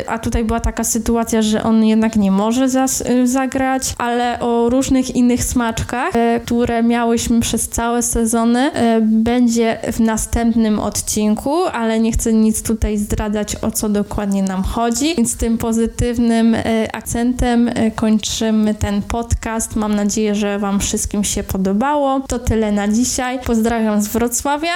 a 0.07 0.19
tutaj 0.19 0.43
była 0.43 0.59
taka 0.59 0.83
sytuacja, 0.83 1.41
że 1.41 1.63
on 1.63 1.85
jednak 1.85 2.15
nie 2.15 2.31
może 2.31 2.69
zas, 2.69 2.99
yy, 2.99 3.27
zagrać, 3.27 3.95
ale 3.97 4.39
o 4.39 4.69
różnych 4.69 5.15
innych 5.15 5.43
smaczkach, 5.43 6.15
yy, 6.15 6.39
które 6.39 6.83
miałyśmy 6.83 7.39
przez 7.39 7.69
całe 7.69 8.03
sezony, 8.03 8.71
będzie 9.01 9.77
w 9.93 9.99
następnym 9.99 10.79
odcinku, 10.79 11.65
ale 11.73 11.99
nie 11.99 12.11
chcę 12.11 12.33
nic 12.33 12.63
tutaj 12.63 12.97
zdradzać, 12.97 13.55
o 13.55 13.71
co 13.71 13.89
dokładnie 13.89 14.43
nam 14.43 14.63
chodzi, 14.63 15.15
więc 15.15 15.37
tym 15.37 15.57
pozytywnym 15.89 16.55
akcentem 16.93 17.69
kończymy 17.95 18.75
ten 18.75 19.01
podcast. 19.01 19.75
Mam 19.75 19.95
nadzieję, 19.95 20.35
że 20.35 20.59
Wam 20.59 20.79
wszystkim 20.79 21.23
się 21.23 21.43
podobało. 21.43 22.19
To 22.27 22.39
tyle 22.39 22.71
na 22.71 22.87
dzisiaj. 22.87 23.39
Pozdrawiam 23.45 24.01
z 24.01 24.07
Wrocławia. 24.07 24.73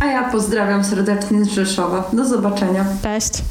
A 0.00 0.06
ja 0.06 0.30
pozdrawiam 0.30 0.84
serdecznie 0.84 1.44
z 1.44 1.48
Rzeszowa. 1.48 2.10
Do 2.12 2.24
zobaczenia. 2.24 2.84
Cześć. 3.02 3.42